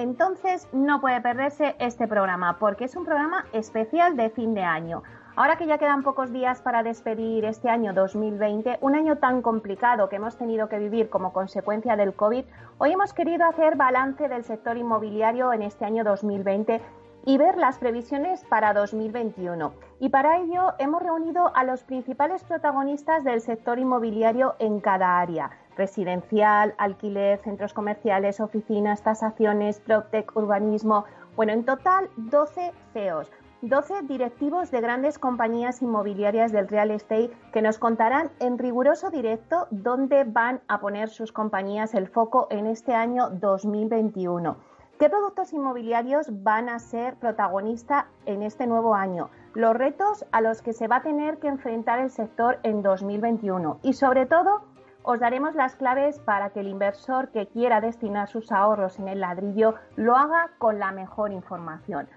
Entonces 0.00 0.66
no 0.72 1.00
puede 1.00 1.20
perderse 1.20 1.76
este 1.78 2.08
programa 2.08 2.58
porque 2.58 2.84
es 2.84 2.96
un 2.96 3.04
programa 3.04 3.44
especial 3.52 4.16
de 4.16 4.30
fin 4.30 4.54
de 4.54 4.62
año. 4.62 5.02
Ahora 5.36 5.56
que 5.56 5.66
ya 5.66 5.76
quedan 5.76 6.02
pocos 6.02 6.32
días 6.32 6.62
para 6.62 6.82
despedir 6.82 7.44
este 7.44 7.68
año 7.68 7.92
2020, 7.92 8.78
un 8.80 8.94
año 8.94 9.18
tan 9.18 9.42
complicado 9.42 10.08
que 10.08 10.16
hemos 10.16 10.38
tenido 10.38 10.68
que 10.68 10.78
vivir 10.78 11.10
como 11.10 11.32
consecuencia 11.34 11.96
del 11.96 12.14
COVID, 12.14 12.44
hoy 12.78 12.92
hemos 12.92 13.12
querido 13.12 13.44
hacer 13.46 13.76
balance 13.76 14.28
del 14.28 14.44
sector 14.44 14.78
inmobiliario 14.78 15.52
en 15.52 15.62
este 15.62 15.84
año 15.84 16.02
2020 16.02 16.80
y 17.26 17.36
ver 17.38 17.58
las 17.58 17.78
previsiones 17.78 18.42
para 18.46 18.72
2021. 18.72 19.89
Y 20.02 20.08
para 20.08 20.38
ello 20.38 20.72
hemos 20.78 21.02
reunido 21.02 21.54
a 21.54 21.62
los 21.62 21.84
principales 21.84 22.42
protagonistas 22.42 23.22
del 23.22 23.42
sector 23.42 23.78
inmobiliario 23.78 24.54
en 24.58 24.80
cada 24.80 25.20
área 25.20 25.50
residencial, 25.76 26.74
alquiler, 26.78 27.38
centros 27.44 27.74
comerciales, 27.74 28.40
oficinas, 28.40 29.02
tasaciones, 29.02 29.78
PropTech, 29.80 30.34
urbanismo. 30.34 31.04
Bueno, 31.36 31.52
en 31.52 31.64
total 31.64 32.08
12 32.16 32.72
CEOs. 32.94 33.30
12 33.60 34.02
directivos 34.04 34.70
de 34.70 34.80
grandes 34.80 35.18
compañías 35.18 35.82
inmobiliarias 35.82 36.50
del 36.50 36.66
real 36.66 36.90
estate 36.90 37.30
que 37.52 37.60
nos 37.60 37.78
contarán 37.78 38.30
en 38.40 38.56
riguroso 38.56 39.10
directo 39.10 39.66
dónde 39.70 40.24
van 40.24 40.62
a 40.66 40.80
poner 40.80 41.10
sus 41.10 41.30
compañías 41.30 41.92
el 41.92 42.08
foco 42.08 42.46
en 42.50 42.66
este 42.66 42.94
año 42.94 43.28
2021. 43.28 44.56
¿Qué 44.98 45.10
productos 45.10 45.52
inmobiliarios 45.52 46.26
van 46.42 46.70
a 46.70 46.78
ser 46.78 47.16
protagonistas 47.16 48.06
en 48.24 48.42
este 48.42 48.66
nuevo 48.66 48.94
año? 48.94 49.28
Los 49.54 49.74
retos 49.74 50.24
a 50.30 50.40
los 50.40 50.62
que 50.62 50.72
se 50.72 50.86
va 50.86 50.96
a 50.96 51.02
tener 51.02 51.38
que 51.38 51.48
enfrentar 51.48 51.98
el 51.98 52.10
sector 52.10 52.60
en 52.62 52.82
2021 52.82 53.80
y 53.82 53.94
sobre 53.94 54.26
todo 54.26 54.62
os 55.02 55.18
daremos 55.18 55.56
las 55.56 55.74
claves 55.74 56.20
para 56.20 56.50
que 56.50 56.60
el 56.60 56.68
inversor 56.68 57.30
que 57.30 57.48
quiera 57.48 57.80
destinar 57.80 58.28
sus 58.28 58.52
ahorros 58.52 59.00
en 59.00 59.08
el 59.08 59.20
ladrillo 59.20 59.74
lo 59.96 60.14
haga 60.16 60.50
con 60.58 60.78
la 60.78 60.92
mejor 60.92 61.32
información. 61.32 62.08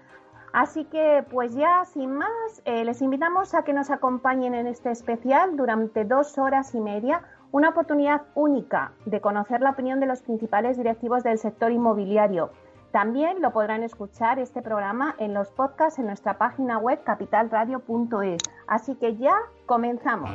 Así 0.52 0.84
que, 0.84 1.24
pues 1.28 1.52
ya 1.56 1.84
sin 1.86 2.12
más, 2.12 2.62
eh, 2.64 2.84
les 2.84 3.02
invitamos 3.02 3.54
a 3.54 3.64
que 3.64 3.72
nos 3.72 3.90
acompañen 3.90 4.54
en 4.54 4.68
este 4.68 4.92
especial 4.92 5.56
durante 5.56 6.04
dos 6.04 6.38
horas 6.38 6.72
y 6.76 6.80
media, 6.80 7.22
una 7.50 7.70
oportunidad 7.70 8.22
única 8.36 8.92
de 9.06 9.20
conocer 9.20 9.60
la 9.60 9.70
opinión 9.70 9.98
de 9.98 10.06
los 10.06 10.22
principales 10.22 10.76
directivos 10.76 11.24
del 11.24 11.38
sector 11.38 11.72
inmobiliario. 11.72 12.50
También 12.94 13.42
lo 13.42 13.50
podrán 13.50 13.82
escuchar 13.82 14.38
este 14.38 14.62
programa 14.62 15.16
en 15.18 15.34
los 15.34 15.48
podcasts 15.50 15.98
en 15.98 16.06
nuestra 16.06 16.38
página 16.38 16.78
web 16.78 17.02
capitalradio.es. 17.02 18.40
Así 18.68 18.94
que 18.94 19.16
ya 19.16 19.34
comenzamos. 19.66 20.30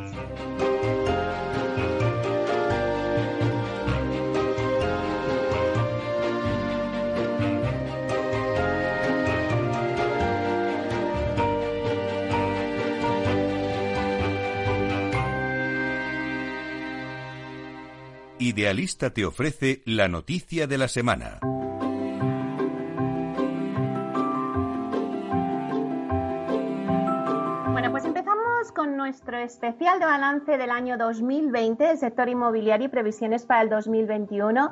Idealista 18.38 19.12
te 19.12 19.24
ofrece 19.24 19.82
la 19.86 20.10
noticia 20.10 20.68
de 20.68 20.78
la 20.78 20.90
semana. 20.90 21.40
Especial 29.60 30.00
de 30.00 30.06
balance 30.06 30.58
del 30.58 30.72
año 30.72 30.98
2020 30.98 31.84
del 31.84 31.98
sector 31.98 32.30
inmobiliario 32.30 32.86
y 32.86 32.90
previsiones 32.90 33.46
para 33.46 33.62
el 33.62 33.70
2021 33.70 34.72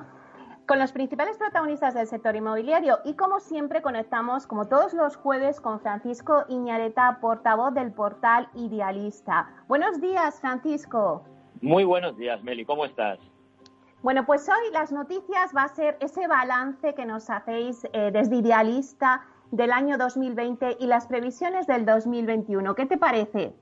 con 0.66 0.80
los 0.80 0.94
principales 0.94 1.38
protagonistas 1.38 1.94
del 1.94 2.08
sector 2.08 2.38
inmobiliario 2.38 3.00
y 3.04 3.16
como 3.16 3.42
siempre 3.42 3.82
conectamos 3.82 4.48
como 4.48 4.70
todos 4.70 4.94
los 4.94 5.18
jueves 5.18 5.60
con 5.60 5.82
Francisco 5.82 6.46
Iñareta, 6.48 7.18
portavoz 7.20 7.74
del 7.74 7.92
portal 7.92 8.48
Idealista. 8.54 9.50
Buenos 9.68 10.00
días, 10.00 10.40
Francisco. 10.40 11.26
Muy 11.60 11.84
buenos 11.84 12.16
días, 12.16 12.42
Meli, 12.42 12.64
¿cómo 12.64 12.86
estás? 12.86 13.20
Bueno, 14.04 14.26
pues 14.26 14.48
hoy 14.48 14.72
las 14.72 14.94
noticias 14.94 15.52
va 15.54 15.64
a 15.64 15.68
ser 15.68 15.98
ese 16.00 16.30
balance 16.30 16.94
que 16.94 17.06
nos 17.06 17.30
hacéis 17.30 17.86
eh, 17.92 18.12
desde 18.14 18.38
Idealista 18.38 19.26
del 19.52 19.74
año 19.74 19.98
2020 19.98 20.78
y 20.80 20.88
las 20.88 21.08
previsiones 21.08 21.68
del 21.68 21.86
2021. 21.86 22.74
¿Qué 22.74 22.86
te 22.86 22.98
parece? 22.98 23.54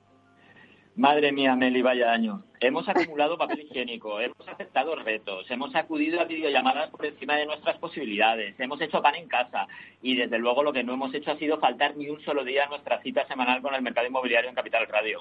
Madre 0.98 1.34
mía, 1.34 1.58
Meli, 1.58 1.82
vaya 1.82 2.14
año. 2.14 2.44
Hemos 2.62 2.88
acumulado 2.88 3.38
papel 3.38 3.60
higiénico, 3.60 4.22
hemos 4.22 4.48
aceptado 4.48 4.96
retos, 4.96 5.46
hemos 5.52 5.76
acudido 5.76 6.22
a 6.22 6.24
videollamadas 6.24 6.90
por 6.90 7.06
encima 7.06 7.36
de 7.36 7.46
nuestras 7.46 7.78
posibilidades, 7.80 8.58
hemos 8.62 8.80
hecho 8.80 9.02
pan 9.02 9.16
en 9.16 9.28
casa 9.28 9.68
y 10.02 10.16
desde 10.16 10.40
luego 10.40 10.64
lo 10.64 10.72
que 10.72 10.86
no 10.86 10.94
hemos 10.94 11.14
hecho 11.14 11.32
ha 11.32 11.38
sido 11.38 11.60
faltar 11.60 11.98
ni 11.98 12.08
un 12.10 12.22
solo 12.24 12.46
día 12.46 12.64
a 12.64 12.70
nuestra 12.70 13.02
cita 13.02 13.28
semanal 13.28 13.62
con 13.62 13.76
el 13.76 13.82
mercado 13.82 14.08
inmobiliario 14.08 14.50
en 14.50 14.56
Capital 14.56 14.88
Radio. 14.88 15.20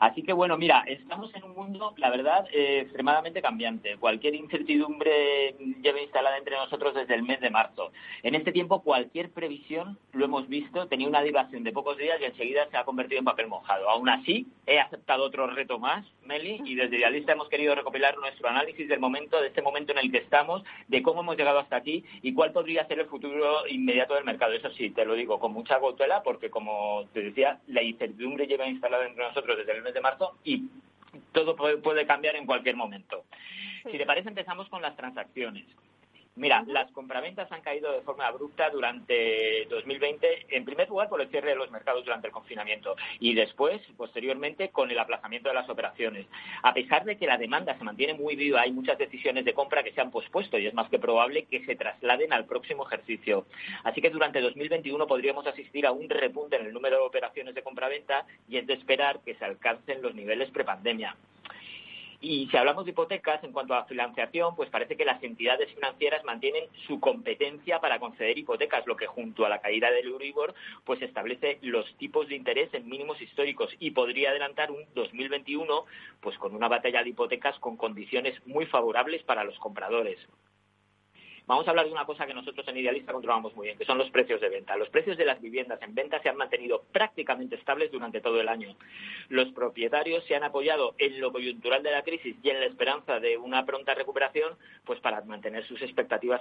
Así 0.00 0.22
que 0.22 0.32
bueno, 0.32 0.56
mira, 0.56 0.82
estamos 0.86 1.30
en 1.34 1.44
un 1.44 1.54
mundo, 1.54 1.92
la 1.98 2.08
verdad, 2.08 2.46
eh, 2.54 2.80
extremadamente 2.80 3.42
cambiante. 3.42 3.98
Cualquier 3.98 4.34
incertidumbre 4.34 5.54
lleva 5.82 6.00
instalada 6.00 6.38
entre 6.38 6.56
nosotros 6.56 6.94
desde 6.94 7.14
el 7.14 7.22
mes 7.22 7.38
de 7.42 7.50
marzo. 7.50 7.92
En 8.22 8.34
este 8.34 8.50
tiempo, 8.50 8.82
cualquier 8.82 9.30
previsión, 9.30 9.98
lo 10.12 10.24
hemos 10.24 10.48
visto, 10.48 10.88
tenía 10.88 11.06
una 11.06 11.20
dilación 11.20 11.64
de 11.64 11.72
pocos 11.72 11.98
días 11.98 12.18
y 12.18 12.24
enseguida 12.24 12.66
se 12.70 12.78
ha 12.78 12.84
convertido 12.84 13.18
en 13.18 13.26
papel 13.26 13.48
mojado. 13.48 13.90
Aún 13.90 14.08
así, 14.08 14.46
he 14.66 14.80
aceptado 14.80 15.22
otro 15.22 15.46
reto 15.48 15.78
más, 15.78 16.06
Meli, 16.30 16.60
y 16.64 16.76
desde 16.76 16.96
Idealista 16.96 17.32
hemos 17.32 17.48
querido 17.48 17.74
recopilar 17.74 18.16
nuestro 18.16 18.48
análisis 18.48 18.88
del 18.88 19.00
momento, 19.00 19.40
de 19.40 19.48
este 19.48 19.62
momento 19.62 19.90
en 19.90 19.98
el 19.98 20.12
que 20.12 20.18
estamos, 20.18 20.62
de 20.86 21.02
cómo 21.02 21.22
hemos 21.22 21.36
llegado 21.36 21.58
hasta 21.58 21.74
aquí 21.74 22.04
y 22.22 22.32
cuál 22.32 22.52
podría 22.52 22.86
ser 22.86 23.00
el 23.00 23.06
futuro 23.06 23.66
inmediato 23.66 24.14
del 24.14 24.22
mercado. 24.22 24.52
Eso 24.52 24.70
sí, 24.70 24.90
te 24.90 25.04
lo 25.04 25.14
digo 25.14 25.40
con 25.40 25.52
mucha 25.52 25.80
cautela 25.80 26.22
porque, 26.22 26.48
como 26.48 27.08
te 27.12 27.22
decía, 27.22 27.58
la 27.66 27.82
incertidumbre 27.82 28.46
lleva 28.46 28.68
instalada 28.68 29.08
entre 29.08 29.24
nosotros 29.24 29.58
desde 29.58 29.72
el 29.72 29.82
mes 29.82 29.92
de 29.92 30.00
marzo 30.00 30.36
y 30.44 30.68
todo 31.32 31.56
puede, 31.56 32.06
cambiar 32.06 32.36
en 32.36 32.46
cualquier 32.46 32.76
momento. 32.76 33.24
Si 33.90 33.98
te 33.98 34.06
parece, 34.06 34.28
empezamos 34.28 34.68
con 34.68 34.82
las 34.82 34.96
transacciones. 34.96 35.64
Mira, 36.36 36.64
las 36.68 36.90
compraventas 36.92 37.50
han 37.50 37.60
caído 37.60 37.92
de 37.92 38.02
forma 38.02 38.26
abrupta 38.26 38.70
durante 38.70 39.66
2020, 39.68 40.46
en 40.50 40.64
primer 40.64 40.88
lugar 40.88 41.08
por 41.08 41.20
el 41.20 41.28
cierre 41.28 41.50
de 41.50 41.56
los 41.56 41.70
mercados 41.72 42.04
durante 42.04 42.28
el 42.28 42.32
confinamiento 42.32 42.94
y 43.18 43.34
después, 43.34 43.82
posteriormente, 43.96 44.70
con 44.70 44.90
el 44.90 44.98
aplazamiento 44.98 45.48
de 45.48 45.56
las 45.56 45.68
operaciones. 45.68 46.26
A 46.62 46.72
pesar 46.72 47.04
de 47.04 47.16
que 47.18 47.26
la 47.26 47.36
demanda 47.36 47.76
se 47.76 47.84
mantiene 47.84 48.14
muy 48.14 48.36
viva, 48.36 48.60
hay 48.60 48.70
muchas 48.70 48.96
decisiones 48.96 49.44
de 49.44 49.54
compra 49.54 49.82
que 49.82 49.92
se 49.92 50.00
han 50.00 50.12
pospuesto 50.12 50.56
y 50.56 50.66
es 50.66 50.72
más 50.72 50.88
que 50.88 51.00
probable 51.00 51.46
que 51.46 51.64
se 51.64 51.74
trasladen 51.74 52.32
al 52.32 52.46
próximo 52.46 52.86
ejercicio. 52.86 53.44
Así 53.82 54.00
que 54.00 54.10
durante 54.10 54.40
2021 54.40 55.06
podríamos 55.08 55.46
asistir 55.48 55.84
a 55.84 55.92
un 55.92 56.08
repunte 56.08 56.56
en 56.56 56.66
el 56.66 56.72
número 56.72 56.96
de 56.98 57.02
operaciones 57.02 57.54
de 57.54 57.62
compraventa 57.62 58.24
y 58.48 58.56
es 58.56 58.66
de 58.66 58.74
esperar 58.74 59.20
que 59.24 59.34
se 59.34 59.44
alcancen 59.44 60.00
los 60.00 60.14
niveles 60.14 60.50
prepandemia. 60.50 61.16
Y 62.22 62.48
si 62.48 62.56
hablamos 62.58 62.84
de 62.84 62.90
hipotecas, 62.90 63.42
en 63.44 63.52
cuanto 63.52 63.72
a 63.74 63.86
financiación, 63.86 64.54
pues 64.54 64.68
parece 64.68 64.94
que 64.94 65.06
las 65.06 65.22
entidades 65.22 65.72
financieras 65.72 66.22
mantienen 66.24 66.64
su 66.86 67.00
competencia 67.00 67.80
para 67.80 67.98
conceder 67.98 68.36
hipotecas, 68.36 68.86
lo 68.86 68.96
que 68.96 69.06
junto 69.06 69.46
a 69.46 69.48
la 69.48 69.62
caída 69.62 69.90
del 69.90 70.08
Euribor, 70.08 70.54
pues 70.84 71.00
establece 71.00 71.58
los 71.62 71.86
tipos 71.96 72.28
de 72.28 72.36
interés 72.36 72.74
en 72.74 72.88
mínimos 72.88 73.22
históricos 73.22 73.74
y 73.78 73.92
podría 73.92 74.30
adelantar 74.30 74.70
un 74.70 74.84
2021 74.94 75.86
pues 76.20 76.36
con 76.36 76.54
una 76.54 76.68
batalla 76.68 77.02
de 77.02 77.08
hipotecas 77.08 77.58
con 77.58 77.78
condiciones 77.78 78.34
muy 78.46 78.66
favorables 78.66 79.22
para 79.22 79.44
los 79.44 79.58
compradores. 79.58 80.18
Vamos 81.50 81.66
a 81.66 81.70
hablar 81.70 81.86
de 81.86 81.90
una 81.90 82.04
cosa 82.04 82.28
que 82.28 82.32
nosotros 82.32 82.64
en 82.68 82.76
Idealista 82.76 83.12
controlamos 83.12 83.56
muy 83.56 83.66
bien, 83.66 83.76
que 83.76 83.84
son 83.84 83.98
los 83.98 84.08
precios 84.12 84.40
de 84.40 84.48
venta. 84.48 84.76
Los 84.76 84.88
precios 84.88 85.16
de 85.16 85.24
las 85.24 85.40
viviendas 85.40 85.82
en 85.82 85.96
venta 85.96 86.22
se 86.22 86.28
han 86.28 86.36
mantenido 86.36 86.84
prácticamente 86.92 87.56
estables 87.56 87.90
durante 87.90 88.20
todo 88.20 88.40
el 88.40 88.48
año. 88.48 88.76
Los 89.30 89.50
propietarios 89.50 90.24
se 90.26 90.36
han 90.36 90.44
apoyado 90.44 90.94
en 90.98 91.20
lo 91.20 91.32
coyuntural 91.32 91.82
de 91.82 91.90
la 91.90 92.02
crisis 92.02 92.36
y 92.40 92.50
en 92.50 92.60
la 92.60 92.66
esperanza 92.66 93.18
de 93.18 93.36
una 93.36 93.66
pronta 93.66 93.96
recuperación, 93.96 94.56
pues 94.84 95.00
para 95.00 95.22
mantener 95.22 95.66
sus 95.66 95.82
expectativas 95.82 96.40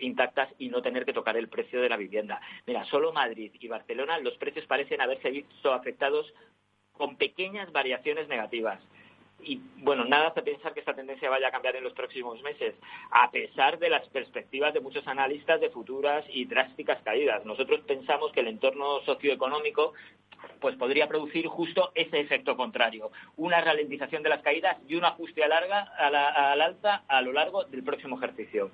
intactas 0.00 0.48
y 0.58 0.68
no 0.68 0.82
tener 0.82 1.04
que 1.04 1.12
tocar 1.12 1.36
el 1.36 1.48
precio 1.48 1.80
de 1.80 1.88
la 1.88 1.96
vivienda. 1.96 2.40
Mira, 2.66 2.84
solo 2.86 3.12
Madrid 3.12 3.52
y 3.60 3.68
Barcelona 3.68 4.18
los 4.18 4.36
precios 4.36 4.66
parecen 4.66 5.00
haberse 5.00 5.30
visto 5.30 5.72
afectados 5.72 6.26
con 6.90 7.14
pequeñas 7.14 7.70
variaciones 7.70 8.26
negativas 8.26 8.80
y 9.42 9.60
bueno, 9.78 10.04
nada 10.04 10.28
hace 10.28 10.42
pensar 10.42 10.72
que 10.74 10.80
esta 10.80 10.94
tendencia 10.94 11.30
vaya 11.30 11.48
a 11.48 11.50
cambiar 11.50 11.76
en 11.76 11.84
los 11.84 11.92
próximos 11.92 12.42
meses, 12.42 12.74
a 13.10 13.30
pesar 13.30 13.78
de 13.78 13.90
las 13.90 14.06
perspectivas 14.08 14.74
de 14.74 14.80
muchos 14.80 15.06
analistas 15.06 15.60
de 15.60 15.70
futuras 15.70 16.24
y 16.28 16.44
drásticas 16.44 17.02
caídas. 17.02 17.44
Nosotros 17.44 17.80
pensamos 17.86 18.32
que 18.32 18.40
el 18.40 18.48
entorno 18.48 19.00
socioeconómico 19.02 19.92
pues 20.60 20.76
podría 20.76 21.08
producir 21.08 21.46
justo 21.46 21.92
ese 21.94 22.20
efecto 22.20 22.56
contrario, 22.56 23.10
una 23.36 23.60
ralentización 23.60 24.22
de 24.22 24.30
las 24.30 24.42
caídas 24.42 24.76
y 24.88 24.94
un 24.94 25.04
ajuste 25.04 25.44
a 25.44 25.48
larga, 25.48 25.80
al 25.80 26.60
alza 26.60 27.02
a 27.08 27.20
lo 27.22 27.32
largo 27.32 27.64
del 27.64 27.82
próximo 27.82 28.16
ejercicio. 28.16 28.70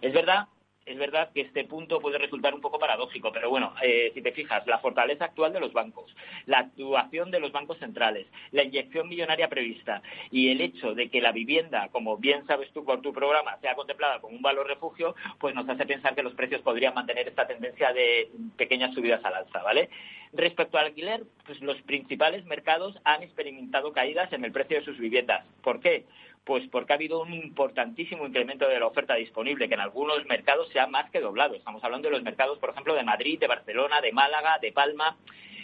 Es 0.00 0.12
verdad 0.12 0.48
es 0.86 0.98
verdad 0.98 1.30
que 1.32 1.40
este 1.42 1.64
punto 1.64 2.00
puede 2.00 2.18
resultar 2.18 2.54
un 2.54 2.60
poco 2.60 2.78
paradójico, 2.78 3.32
pero 3.32 3.48
bueno, 3.48 3.74
eh, 3.82 4.10
si 4.14 4.22
te 4.22 4.32
fijas, 4.32 4.66
la 4.66 4.78
fortaleza 4.78 5.26
actual 5.26 5.52
de 5.52 5.60
los 5.60 5.72
bancos, 5.72 6.14
la 6.46 6.58
actuación 6.58 7.30
de 7.30 7.40
los 7.40 7.52
bancos 7.52 7.78
centrales, 7.78 8.26
la 8.52 8.64
inyección 8.64 9.08
millonaria 9.08 9.48
prevista 9.48 10.02
y 10.30 10.50
el 10.50 10.60
hecho 10.60 10.94
de 10.94 11.08
que 11.08 11.20
la 11.20 11.32
vivienda, 11.32 11.88
como 11.90 12.18
bien 12.18 12.46
sabes 12.46 12.70
tú 12.72 12.84
por 12.84 13.00
tu 13.00 13.12
programa, 13.12 13.56
sea 13.60 13.74
contemplada 13.74 14.20
como 14.20 14.36
un 14.36 14.42
valor 14.42 14.66
refugio, 14.66 15.14
pues 15.38 15.54
nos 15.54 15.68
hace 15.68 15.86
pensar 15.86 16.14
que 16.14 16.22
los 16.22 16.34
precios 16.34 16.60
podrían 16.62 16.94
mantener 16.94 17.28
esta 17.28 17.46
tendencia 17.46 17.92
de 17.92 18.30
pequeñas 18.56 18.94
subidas 18.94 19.24
al 19.24 19.34
alza, 19.34 19.62
¿vale? 19.62 19.88
Respecto 20.36 20.78
al 20.78 20.86
alquiler, 20.86 21.22
pues 21.46 21.60
los 21.60 21.80
principales 21.82 22.44
mercados 22.44 22.98
han 23.04 23.22
experimentado 23.22 23.92
caídas 23.92 24.32
en 24.32 24.44
el 24.44 24.50
precio 24.50 24.78
de 24.78 24.84
sus 24.84 24.98
viviendas. 24.98 25.46
¿Por 25.62 25.78
qué? 25.78 26.06
Pues 26.44 26.66
porque 26.72 26.92
ha 26.92 26.96
habido 26.96 27.22
un 27.22 27.32
importantísimo 27.32 28.26
incremento 28.26 28.68
de 28.68 28.80
la 28.80 28.86
oferta 28.86 29.14
disponible, 29.14 29.68
que 29.68 29.74
en 29.74 29.80
algunos 29.80 30.26
mercados 30.26 30.68
se 30.70 30.80
ha 30.80 30.88
más 30.88 31.08
que 31.10 31.20
doblado. 31.20 31.54
Estamos 31.54 31.84
hablando 31.84 32.08
de 32.08 32.16
los 32.16 32.24
mercados, 32.24 32.58
por 32.58 32.70
ejemplo, 32.70 32.94
de 32.94 33.04
Madrid, 33.04 33.38
de 33.38 33.46
Barcelona, 33.46 34.00
de 34.00 34.10
Málaga, 34.10 34.58
de 34.60 34.72
Palma. 34.72 35.16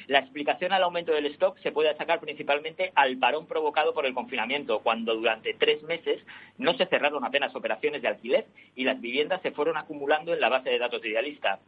La 0.07 0.21
explicación 0.21 0.73
al 0.73 0.85
aumento 0.85 1.11
del 1.13 1.27
stock 1.27 1.59
se 1.59 1.73
puede 1.73 1.89
achacar 1.89 2.21
principalmente 2.21 2.93
al 2.95 3.19
parón 3.19 3.47
provocado 3.47 3.93
por 3.93 4.07
el 4.07 4.15
confinamiento, 4.15 4.81
cuando 4.81 5.17
durante 5.17 5.53
tres 5.55 5.83
meses 5.83 6.25
no 6.59 6.75
se 6.75 6.87
cerraron 6.87 7.25
apenas 7.25 7.55
operaciones 7.57 8.03
de 8.03 8.09
alquiler 8.09 8.47
y 8.77 8.85
las 8.85 9.01
viviendas 9.01 9.43
se 9.43 9.51
fueron 9.51 9.77
acumulando 9.77 10.33
en 10.33 10.41
la 10.41 10.49
base 10.49 10.71
de 10.71 10.79
datos 10.79 11.03
de 11.03 11.09
Idealista. 11.09 11.59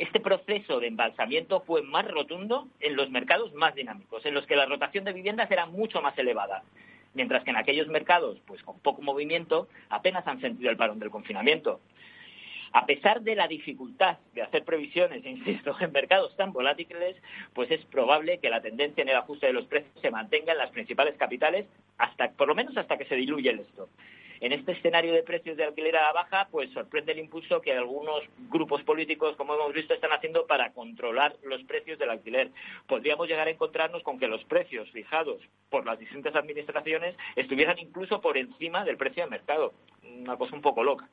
Este 0.00 0.18
proceso 0.18 0.80
de 0.80 0.86
embalsamiento 0.86 1.60
fue 1.60 1.82
más 1.82 2.10
rotundo 2.10 2.68
en 2.80 2.96
los 2.96 3.10
mercados 3.10 3.52
más 3.52 3.74
dinámicos, 3.74 4.24
en 4.24 4.32
los 4.32 4.46
que 4.46 4.56
la 4.56 4.64
rotación 4.64 5.04
de 5.04 5.12
viviendas 5.12 5.50
era 5.50 5.66
mucho 5.66 6.00
más 6.00 6.16
elevada 6.16 6.62
mientras 7.12 7.44
que 7.44 7.50
en 7.50 7.56
aquellos 7.56 7.88
mercados, 7.88 8.38
pues 8.46 8.62
con 8.62 8.78
poco 8.78 9.02
movimiento, 9.02 9.68
apenas 9.90 10.26
han 10.26 10.40
sentido 10.40 10.70
el 10.70 10.76
parón 10.78 11.00
del 11.00 11.10
confinamiento. 11.10 11.80
A 12.72 12.86
pesar 12.86 13.20
de 13.22 13.34
la 13.34 13.46
dificultad 13.46 14.18
de 14.32 14.40
hacer 14.40 14.64
previsiones, 14.64 15.22
insisto, 15.26 15.76
en 15.78 15.92
mercados 15.92 16.34
tan 16.36 16.52
volátiles, 16.52 17.16
pues 17.52 17.70
es 17.70 17.84
probable 17.86 18.38
que 18.38 18.48
la 18.48 18.62
tendencia 18.62 19.02
en 19.02 19.08
el 19.08 19.16
ajuste 19.16 19.48
de 19.48 19.52
los 19.52 19.66
precios 19.66 19.92
se 20.00 20.10
mantenga 20.10 20.52
en 20.52 20.58
las 20.58 20.70
principales 20.70 21.16
capitales 21.18 21.66
hasta, 21.98 22.30
por 22.30 22.48
lo 22.48 22.54
menos 22.54 22.74
hasta 22.76 22.96
que 22.96 23.04
se 23.04 23.16
diluya 23.16 23.50
el 23.50 23.60
stock. 23.60 23.90
En 24.40 24.52
este 24.52 24.72
escenario 24.72 25.12
de 25.12 25.22
precios 25.22 25.58
de 25.58 25.64
alquiler 25.64 25.98
a 25.98 26.02
la 26.02 26.12
baja, 26.14 26.48
pues 26.50 26.70
sorprende 26.72 27.12
el 27.12 27.18
impulso 27.18 27.60
que 27.60 27.74
algunos 27.74 28.22
grupos 28.48 28.82
políticos, 28.84 29.36
como 29.36 29.54
hemos 29.54 29.74
visto, 29.74 29.92
están 29.92 30.12
haciendo 30.12 30.46
para 30.46 30.72
controlar 30.72 31.36
los 31.42 31.62
precios 31.64 31.98
del 31.98 32.08
alquiler. 32.08 32.50
Podríamos 32.86 33.28
llegar 33.28 33.48
a 33.48 33.50
encontrarnos 33.50 34.02
con 34.02 34.18
que 34.18 34.28
los 34.28 34.42
precios 34.44 34.90
fijados 34.92 35.42
por 35.68 35.84
las 35.84 35.98
distintas 35.98 36.34
administraciones 36.34 37.16
estuvieran 37.36 37.78
incluso 37.78 38.22
por 38.22 38.38
encima 38.38 38.82
del 38.82 38.96
precio 38.96 39.24
de 39.24 39.30
mercado. 39.30 39.74
Una 40.02 40.38
cosa 40.38 40.56
un 40.56 40.62
poco 40.62 40.82
loca. 40.82 41.06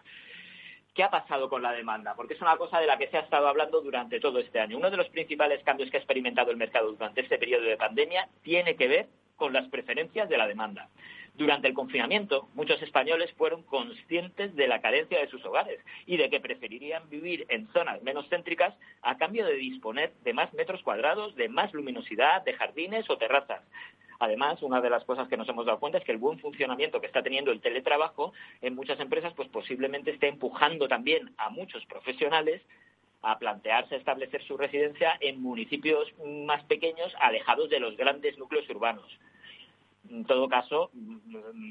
¿Qué 0.93 1.03
ha 1.03 1.11
pasado 1.11 1.49
con 1.49 1.61
la 1.61 1.73
demanda? 1.73 2.15
Porque 2.15 2.33
es 2.33 2.41
una 2.41 2.55
cosa 2.55 2.79
de 2.79 2.87
la 2.87 2.97
que 2.97 3.09
se 3.09 3.17
ha 3.17 3.21
estado 3.21 3.49
hablando 3.49 3.81
durante 3.81 4.21
todo 4.21 4.39
este 4.39 4.61
año. 4.61 4.77
Uno 4.77 4.89
de 4.89 4.97
los 4.97 5.09
principales 5.09 5.61
cambios 5.63 5.91
que 5.91 5.97
ha 5.97 5.99
experimentado 5.99 6.49
el 6.49 6.57
mercado 6.57 6.93
durante 6.93 7.21
este 7.21 7.37
periodo 7.37 7.65
de 7.65 7.75
pandemia 7.75 8.29
tiene 8.41 8.77
que 8.77 8.87
ver 8.87 9.07
con 9.35 9.51
las 9.51 9.67
preferencias 9.67 10.29
de 10.29 10.37
la 10.37 10.47
demanda. 10.47 10.89
Durante 11.37 11.67
el 11.67 11.75
confinamiento, 11.75 12.49
muchos 12.55 12.81
españoles 12.81 13.31
fueron 13.33 13.61
conscientes 13.61 14.55
de 14.55 14.67
la 14.67 14.81
carencia 14.81 15.19
de 15.19 15.27
sus 15.27 15.45
hogares 15.45 15.79
y 16.07 16.17
de 16.17 16.31
que 16.31 16.39
preferirían 16.39 17.07
vivir 17.11 17.45
en 17.49 17.67
zonas 17.73 18.01
menos 18.01 18.27
céntricas 18.27 18.73
a 19.03 19.19
cambio 19.19 19.45
de 19.45 19.53
disponer 19.53 20.13
de 20.23 20.33
más 20.33 20.51
metros 20.55 20.81
cuadrados, 20.81 21.35
de 21.35 21.47
más 21.47 21.71
luminosidad, 21.73 22.41
de 22.41 22.53
jardines 22.53 23.07
o 23.11 23.19
terrazas. 23.19 23.61
Además, 24.17 24.63
una 24.63 24.81
de 24.81 24.89
las 24.89 25.05
cosas 25.05 25.27
que 25.27 25.37
nos 25.37 25.47
hemos 25.47 25.67
dado 25.67 25.79
cuenta 25.79 25.99
es 25.99 26.03
que 26.03 26.11
el 26.11 26.17
buen 26.17 26.39
funcionamiento 26.39 26.99
que 26.99 27.05
está 27.05 27.21
teniendo 27.21 27.51
el 27.51 27.61
teletrabajo 27.61 28.33
en 28.63 28.73
muchas 28.73 28.99
empresas, 28.99 29.31
pues 29.35 29.47
posiblemente 29.49 30.09
esté 30.09 30.29
empujando 30.29 30.87
también 30.87 31.35
a 31.37 31.51
muchos 31.51 31.85
profesionales 31.85 32.63
a 33.21 33.37
plantearse 33.37 33.95
establecer 33.95 34.43
su 34.43 34.57
residencia 34.57 35.15
en 35.19 35.39
municipios 35.39 36.11
más 36.47 36.63
pequeños, 36.63 37.13
alejados 37.19 37.69
de 37.69 37.79
los 37.79 37.95
grandes 37.95 38.39
núcleos 38.39 38.67
urbanos 38.71 39.19
en 40.09 40.25
todo 40.25 40.47
caso, 40.47 40.91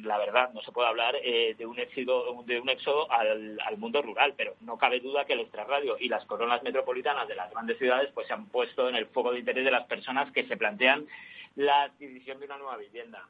la 0.03 0.19
verdad, 0.19 0.53
no 0.53 0.61
se 0.63 0.73
puede 0.73 0.89
hablar 0.89 1.17
eh, 1.23 1.55
de 1.57 1.67
un 1.67 1.79
éxodo, 1.79 2.43
de 2.45 2.61
un 2.61 2.69
éxodo 2.69 3.11
al, 3.11 3.59
mundo 3.77 4.03
rural, 4.03 4.35
pero 4.37 4.55
no 4.61 4.79
cabe 4.79 5.01
duda 5.01 5.25
que 5.25 5.35
el 5.35 5.41
extrarradio 5.41 5.97
y 5.99 6.09
las 6.09 6.25
coronas 6.25 6.63
metropolitanas 6.63 7.29
de 7.29 7.35
las 7.35 7.51
grandes 7.51 7.79
ciudades 7.79 8.11
pues 8.15 8.27
se 8.27 8.33
han 8.33 8.47
puesto 8.47 8.89
en 8.89 8.97
el 8.97 9.07
foco 9.07 9.33
de 9.33 9.41
interés 9.41 9.65
de 9.65 9.71
las 9.71 9.87
personas 9.87 10.31
que 10.33 10.47
se 10.47 10.57
plantean 10.57 11.07
la 11.57 11.85
adquisición 11.85 12.39
de 12.39 12.47
una 12.47 12.59
nueva 12.59 12.77
vivienda. 12.77 13.29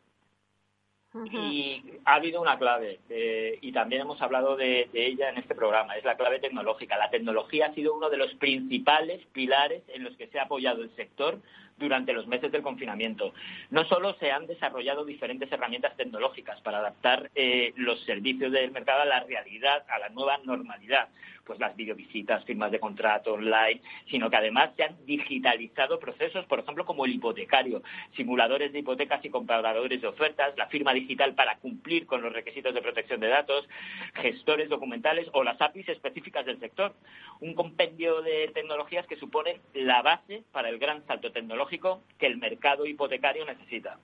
Y 1.33 1.83
ha 2.05 2.17
habido 2.17 2.43
una 2.43 2.59
clave, 2.59 3.01
eh, 3.09 3.59
y 3.63 3.73
también 3.73 4.03
hemos 4.03 4.21
hablado 4.21 4.55
de, 4.55 4.91
ella 4.93 5.31
en 5.31 5.39
este 5.39 5.55
programa, 5.55 5.97
es 5.97 6.05
la 6.05 6.17
clave 6.17 6.41
tecnológica. 6.41 6.99
La 6.99 7.09
tecnología 7.09 7.67
ha 7.67 7.75
sido 7.75 7.95
uno 7.95 8.11
de 8.11 8.19
los 8.19 8.35
principales 8.35 9.25
pilares 9.33 9.83
en 9.89 10.05
los 10.05 10.15
que 10.17 10.27
se 10.27 10.39
ha 10.39 10.43
apoyado 10.43 10.83
el 10.83 10.95
sector 10.95 11.39
durante 11.79 12.13
los 12.13 12.27
meses 12.27 12.51
del 12.53 12.63
confinamiento. 12.63 13.35
No 13.71 13.85
solo 13.85 14.15
se 14.15 14.31
han 14.31 14.47
desarrollado 14.47 15.05
diferentes 15.05 15.51
herramientas 15.51 15.97
tecnológicas 15.97 16.61
para 16.63 16.79
adaptar 16.79 17.31
eh, 17.35 17.73
los 17.77 18.01
servicios 18.05 18.53
del 18.53 18.71
mercado 18.71 19.03
a 19.03 19.07
la 19.07 19.21
realidad, 19.21 19.85
a 19.89 19.99
la 19.99 20.09
nueva 20.09 20.39
normalidad, 20.45 21.09
pues 21.47 21.59
las 21.61 21.77
videovisitas, 21.77 22.45
firmas 22.45 22.71
de 22.71 22.81
contrato 22.81 23.35
online, 23.35 23.81
sino 24.11 24.29
que 24.29 24.37
además 24.37 24.71
se 24.77 24.83
han 24.83 25.07
digitalizado 25.07 25.99
procesos, 25.99 26.45
por 26.47 26.59
ejemplo, 26.59 26.85
como 26.85 27.05
el 27.05 27.15
hipotecario, 27.15 27.83
simuladores 28.17 28.73
de 28.73 28.81
hipotecas 28.81 29.25
y 29.25 29.31
compradores 29.31 30.01
de 30.01 30.09
ofertas, 30.09 30.57
la 30.57 30.67
firma 30.67 30.93
digital 30.93 31.35
para 31.35 31.57
cumplir 31.59 32.07
con 32.07 32.23
los 32.23 32.33
requisitos 32.33 32.75
de 32.75 32.83
protección 32.83 33.21
de 33.21 33.29
datos, 33.29 33.69
gestores 34.15 34.69
documentales 34.69 35.29
o 35.33 35.45
las 35.45 35.61
APIs 35.61 35.89
específicas 35.89 36.45
del 36.45 36.59
sector. 36.59 36.95
Un 37.41 37.55
compendio 37.55 38.23
de 38.23 38.49
tecnologías 38.49 39.07
que 39.07 39.17
suponen 39.17 39.61
la 39.75 40.03
base 40.03 40.43
para 40.53 40.69
el 40.69 40.79
gran 40.79 41.07
salto 41.07 41.31
tecnológico 41.33 42.03
que 42.19 42.27
el 42.27 42.39
mercado 42.39 42.87
hipotecario 42.87 43.45
necesita. 43.45 43.99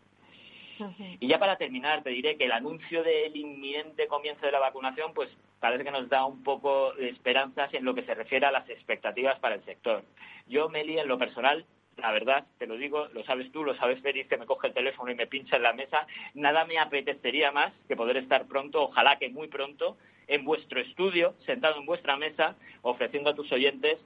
Y 1.20 1.28
ya 1.28 1.38
para 1.38 1.56
terminar, 1.56 2.02
te 2.02 2.10
diré 2.10 2.36
que 2.36 2.44
el 2.44 2.52
anuncio 2.52 3.02
del 3.02 3.36
inminente 3.36 4.06
comienzo 4.08 4.46
de 4.46 4.52
la 4.52 4.58
vacunación, 4.58 5.12
pues 5.14 5.28
parece 5.62 5.85
que 5.85 5.93
nos 5.93 6.09
da 6.09 6.26
un 6.26 6.43
poco 6.43 6.93
de 6.94 7.09
esperanzas 7.09 7.73
en 7.73 7.85
lo 7.85 7.94
que 7.94 8.03
se 8.03 8.17
refiere 8.17 8.44
a 8.47 8.50
las 8.50 8.69
expectativas 8.69 9.38
para 9.38 9.55
el 9.55 9.64
sector. 9.64 10.03
Yo, 10.49 10.69
Meli, 10.69 10.99
en 10.99 11.07
lo 11.07 11.19
personal, 11.19 11.64
la 11.99 12.11
verdad, 12.11 12.45
te 12.59 12.66
lo 12.66 12.76
digo, 12.76 13.07
lo 13.12 13.23
sabes 13.23 13.52
tú, 13.52 13.62
lo 13.62 13.76
sabes 13.76 14.02
Félix, 14.02 14.28
que 14.28 14.38
me 14.38 14.47
coge 14.47 14.66
el 14.66 14.75
teléfono 14.75 15.12
y 15.12 15.14
me 15.14 15.28
pincha 15.28 15.54
en 15.57 15.62
la 15.62 15.73
mesa, 15.73 16.04
nada 16.35 16.64
me 16.64 16.81
apetecería 16.81 17.52
más 17.52 17.73
que 17.87 17.95
poder 17.95 18.16
estar 18.16 18.47
pronto, 18.47 18.83
ojalá 18.83 19.21
que 19.21 19.28
muy 19.28 19.47
pronto, 19.47 19.97
en 20.26 20.45
vuestro 20.45 20.81
estudio, 20.81 21.35
sentado 21.47 21.78
en 21.78 21.87
vuestra 21.87 22.16
mesa, 22.16 22.57
ofreciendo 22.83 23.31
a 23.31 23.37
tus 23.37 23.52
oyentes 23.52 23.99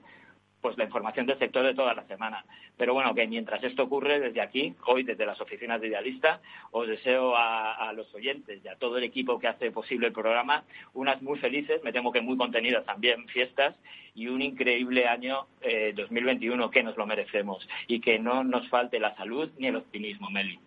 pues 0.67 0.79
la 0.79 0.85
información 0.85 1.27
del 1.27 1.39
sector 1.39 1.65
de 1.65 1.75
toda 1.75 1.95
la 1.95 2.03
semana. 2.09 2.45
Pero 2.77 2.93
bueno, 2.93 3.15
que 3.15 3.25
mientras 3.29 3.63
esto 3.63 3.85
ocurre, 3.85 4.19
desde 4.19 4.41
aquí, 4.41 4.75
hoy 4.87 5.05
desde 5.05 5.25
las 5.25 5.41
oficinas 5.41 5.81
de 5.81 5.87
Idealista, 5.87 6.41
os 6.73 6.89
deseo 6.89 7.37
a, 7.37 7.93
los 7.95 8.13
oyentes 8.13 8.61
y 8.65 8.67
a 8.67 8.75
todo 8.75 8.99
el 8.99 9.05
equipo 9.05 9.39
que 9.39 9.47
hace 9.47 9.71
posible 9.71 10.09
el 10.09 10.13
programa 10.13 10.65
unas 10.93 11.23
muy 11.23 11.39
felices, 11.39 11.85
me 11.85 11.93
temo 11.93 12.11
que 12.11 12.21
muy 12.21 12.37
contenidas 12.37 12.85
también 12.85 13.29
fiestas 13.29 13.77
y 14.17 14.27
un 14.27 14.43
increíble 14.43 15.07
año 15.07 15.47
2021 15.95 16.65
eh, 16.65 16.71
que 16.73 16.83
nos 16.83 16.97
lo 16.97 17.07
merecemos 17.07 17.69
y 17.87 18.01
que 18.01 18.19
no 18.19 18.43
nos 18.43 18.69
falte 18.69 18.99
la 18.99 19.15
salud 19.15 19.49
ni 19.59 19.69
el 19.69 19.77
optimismo, 19.77 20.31
Meli. 20.31 20.59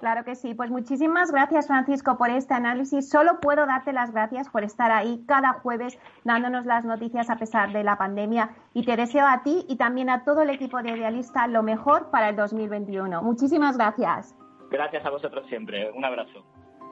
Claro 0.00 0.24
que 0.24 0.34
sí. 0.34 0.54
Pues 0.54 0.70
muchísimas 0.70 1.32
gracias, 1.32 1.66
Francisco, 1.66 2.16
por 2.16 2.30
este 2.30 2.54
análisis. 2.54 3.08
Solo 3.08 3.40
puedo 3.40 3.66
darte 3.66 3.92
las 3.92 4.12
gracias 4.12 4.48
por 4.48 4.64
estar 4.64 4.90
ahí 4.90 5.24
cada 5.26 5.54
jueves 5.54 5.98
dándonos 6.24 6.66
las 6.66 6.84
noticias 6.84 7.30
a 7.30 7.36
pesar 7.36 7.72
de 7.72 7.84
la 7.84 7.98
pandemia. 7.98 8.50
Y 8.74 8.84
te 8.84 8.96
deseo 8.96 9.26
a 9.26 9.42
ti 9.42 9.64
y 9.68 9.76
también 9.76 10.10
a 10.10 10.24
todo 10.24 10.42
el 10.42 10.50
equipo 10.50 10.82
de 10.82 10.90
Idealista 10.90 11.46
lo 11.46 11.62
mejor 11.62 12.10
para 12.10 12.30
el 12.30 12.36
2021. 12.36 13.22
Muchísimas 13.22 13.76
gracias. 13.76 14.34
Gracias 14.70 15.04
a 15.04 15.10
vosotros 15.10 15.46
siempre. 15.48 15.90
Un 15.92 16.04
abrazo. 16.04 16.44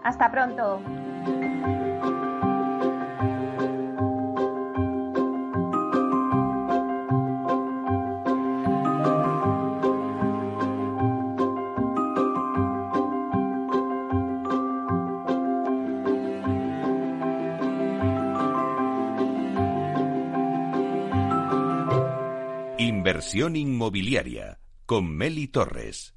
Hasta 0.03 0.31
pronto. 0.31 0.81
Inversión 23.27 23.57
inmobiliaria 23.57 24.59
con 24.87 25.17
Meli 25.17 25.49
Torres. 25.49 26.15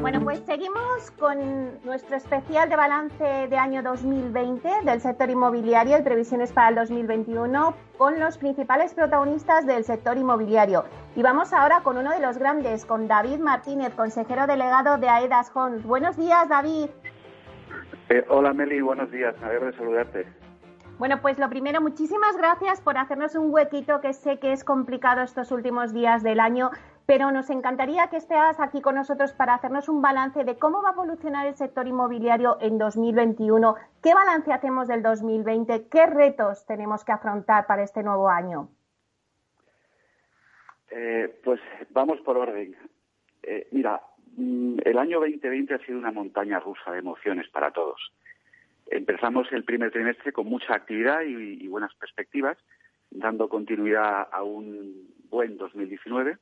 Bueno, 0.00 0.20
pues 0.24 0.40
seguimos 0.40 1.12
con 1.16 1.84
nuestro 1.84 2.16
especial 2.16 2.68
de 2.68 2.74
balance 2.74 3.22
de 3.22 3.56
año 3.56 3.84
2020 3.84 4.68
del 4.84 5.00
sector 5.00 5.30
inmobiliario 5.30 6.00
y 6.00 6.02
previsiones 6.02 6.50
para 6.50 6.70
el 6.70 6.74
2021 6.74 7.76
con 7.96 8.18
los 8.18 8.36
principales 8.36 8.92
protagonistas 8.92 9.68
del 9.68 9.84
sector 9.84 10.16
inmobiliario. 10.16 10.84
Y 11.14 11.22
vamos 11.22 11.52
ahora 11.52 11.82
con 11.84 11.96
uno 11.96 12.10
de 12.10 12.18
los 12.18 12.38
grandes, 12.38 12.84
con 12.84 13.06
David 13.06 13.38
Martínez, 13.38 13.94
consejero 13.94 14.48
delegado 14.48 14.98
de 14.98 15.08
AEDAS 15.08 15.52
Homes. 15.54 15.84
Buenos 15.84 16.16
días, 16.16 16.48
David. 16.48 16.88
Eh, 18.08 18.24
hola 18.30 18.52
Meli, 18.52 18.80
buenos 18.80 19.12
días, 19.12 19.38
me 19.40 19.46
alegro 19.46 19.66
de 19.66 19.76
saludarte. 19.76 20.47
Bueno, 20.98 21.20
pues 21.22 21.38
lo 21.38 21.48
primero, 21.48 21.80
muchísimas 21.80 22.36
gracias 22.36 22.80
por 22.80 22.98
hacernos 22.98 23.36
un 23.36 23.52
huequito 23.52 24.00
que 24.00 24.12
sé 24.12 24.40
que 24.40 24.50
es 24.50 24.64
complicado 24.64 25.22
estos 25.22 25.52
últimos 25.52 25.94
días 25.94 26.24
del 26.24 26.40
año, 26.40 26.70
pero 27.06 27.30
nos 27.30 27.50
encantaría 27.50 28.08
que 28.08 28.16
estés 28.16 28.58
aquí 28.58 28.82
con 28.82 28.96
nosotros 28.96 29.32
para 29.32 29.54
hacernos 29.54 29.88
un 29.88 30.02
balance 30.02 30.42
de 30.42 30.58
cómo 30.58 30.82
va 30.82 30.90
a 30.90 30.92
evolucionar 30.94 31.46
el 31.46 31.54
sector 31.54 31.86
inmobiliario 31.86 32.58
en 32.60 32.78
2021, 32.78 33.76
qué 34.02 34.12
balance 34.12 34.52
hacemos 34.52 34.88
del 34.88 35.04
2020, 35.04 35.86
qué 35.88 36.06
retos 36.06 36.66
tenemos 36.66 37.04
que 37.04 37.12
afrontar 37.12 37.68
para 37.68 37.84
este 37.84 38.02
nuevo 38.02 38.28
año. 38.28 38.68
Eh, 40.90 41.32
pues 41.44 41.60
vamos 41.90 42.20
por 42.22 42.36
orden. 42.38 42.74
Eh, 43.44 43.68
mira, 43.70 44.02
mm, 44.36 44.78
el 44.84 44.98
año 44.98 45.20
2020 45.20 45.74
ha 45.74 45.78
sido 45.78 45.96
una 45.96 46.10
montaña 46.10 46.58
rusa 46.58 46.90
de 46.90 46.98
emociones 46.98 47.48
para 47.50 47.70
todos. 47.70 48.00
Empezamos 48.90 49.46
el 49.52 49.64
primer 49.64 49.90
trimestre 49.90 50.32
con 50.32 50.46
mucha 50.46 50.74
actividad 50.74 51.20
y, 51.22 51.68
buenas 51.68 51.94
perspectivas, 51.94 52.56
dando 53.10 53.48
continuidad 53.48 54.28
a 54.32 54.42
un 54.42 55.14
buen 55.28 55.58
2019. 55.58 56.38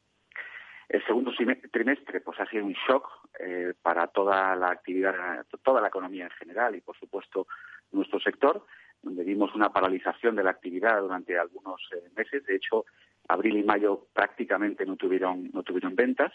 El 0.88 1.04
segundo 1.04 1.32
trimestre 1.72 2.20
pues 2.20 2.38
ha 2.38 2.46
sido 2.46 2.64
un 2.64 2.76
shock 2.88 3.08
eh, 3.40 3.74
para 3.82 4.06
toda 4.06 4.54
la 4.54 4.70
actividad, 4.70 5.44
toda 5.64 5.80
la 5.80 5.88
economía 5.88 6.24
en 6.24 6.30
general 6.30 6.76
y 6.76 6.80
por 6.80 6.96
supuesto 6.96 7.48
nuestro 7.90 8.20
sector, 8.20 8.64
donde 9.02 9.24
vimos 9.24 9.52
una 9.56 9.72
paralización 9.72 10.36
de 10.36 10.44
la 10.44 10.50
actividad 10.50 11.00
durante 11.00 11.36
algunos 11.36 11.80
eh, 11.92 12.08
meses. 12.16 12.44
De 12.46 12.54
hecho, 12.54 12.84
abril 13.26 13.56
y 13.56 13.64
mayo 13.64 14.06
prácticamente 14.12 14.86
no 14.86 14.94
tuvieron 14.94 15.50
no 15.52 15.64
tuvieron 15.64 15.96
ventas. 15.96 16.32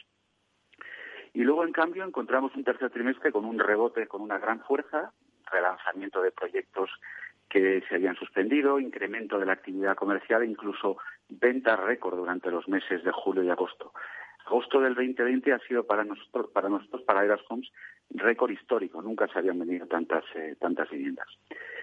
Y 1.34 1.44
luego, 1.44 1.64
en 1.64 1.72
cambio, 1.72 2.04
encontramos 2.04 2.54
un 2.58 2.66
tercer 2.66 2.90
trimestre 2.90 3.32
con 3.32 3.46
un 3.46 3.58
rebote 3.58 4.08
con 4.08 4.20
una 4.20 4.38
gran 4.38 4.60
fuerza, 4.66 5.14
relanzamiento 5.52 6.22
de 6.22 6.32
proyectos 6.32 6.90
que 7.50 7.84
se 7.88 7.96
habían 7.96 8.16
suspendido, 8.16 8.80
incremento 8.80 9.38
de 9.38 9.46
la 9.46 9.54
actividad 9.54 9.96
comercial 9.96 10.42
e 10.42 10.46
incluso 10.46 10.98
ventas 11.30 11.80
récord 11.80 12.18
durante 12.18 12.50
los 12.50 12.68
meses 12.68 13.04
de 13.04 13.12
julio 13.12 13.44
y 13.44 13.50
agosto. 13.50 13.92
Agosto 14.46 14.80
del 14.80 14.96
2020 14.96 15.54
ha 15.54 15.60
sido 15.60 15.86
para 15.86 16.04
nosotros, 16.04 16.50
para 16.52 16.70
nosotros, 16.70 17.02
para 17.04 17.24
Eras 17.24 17.42
Homes, 17.50 17.70
récord 18.10 18.52
histórico. 18.52 19.02
Nunca 19.02 19.28
se 19.28 19.40
habían 19.40 19.60
venido 19.60 19.86
tantas, 19.88 20.24
eh, 20.36 20.56
tantas 20.60 20.90
viviendas. 20.90 21.28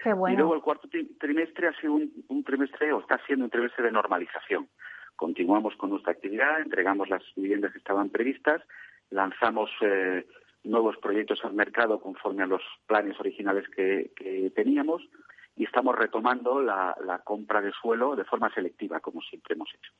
Y 0.05 0.35
luego 0.35 0.55
el 0.55 0.61
cuarto 0.61 0.87
trimestre 1.19 1.67
ha 1.67 1.73
sido 1.79 1.93
un, 1.93 2.43
trimestre, 2.43 2.91
o 2.93 2.99
está 2.99 3.19
siendo 3.25 3.45
un 3.45 3.51
trimestre 3.51 3.85
de 3.85 3.91
normalización. 3.91 4.67
Continuamos 5.15 5.75
con 5.75 5.89
nuestra 5.89 6.13
actividad, 6.13 6.61
entregamos 6.61 7.09
las 7.09 7.23
viviendas 7.35 7.71
que 7.71 7.79
estaban 7.79 8.09
previstas, 8.09 8.61
lanzamos 9.09 9.69
eh, 9.81 10.25
nuevos 10.63 10.97
proyectos 10.97 11.43
al 11.43 11.53
mercado 11.53 11.99
conforme 11.99 12.43
a 12.43 12.47
los 12.47 12.61
planes 12.85 13.19
originales 13.19 13.67
que, 13.69 14.11
teníamos 14.55 15.07
y 15.55 15.65
estamos 15.65 15.95
retomando 15.95 16.61
la, 16.61 17.21
compra 17.23 17.61
de 17.61 17.71
suelo 17.71 18.15
de 18.15 18.25
forma 18.25 18.53
selectiva, 18.53 18.99
como 18.99 19.21
siempre 19.21 19.55
hemos 19.55 19.69
hecho. 19.73 19.91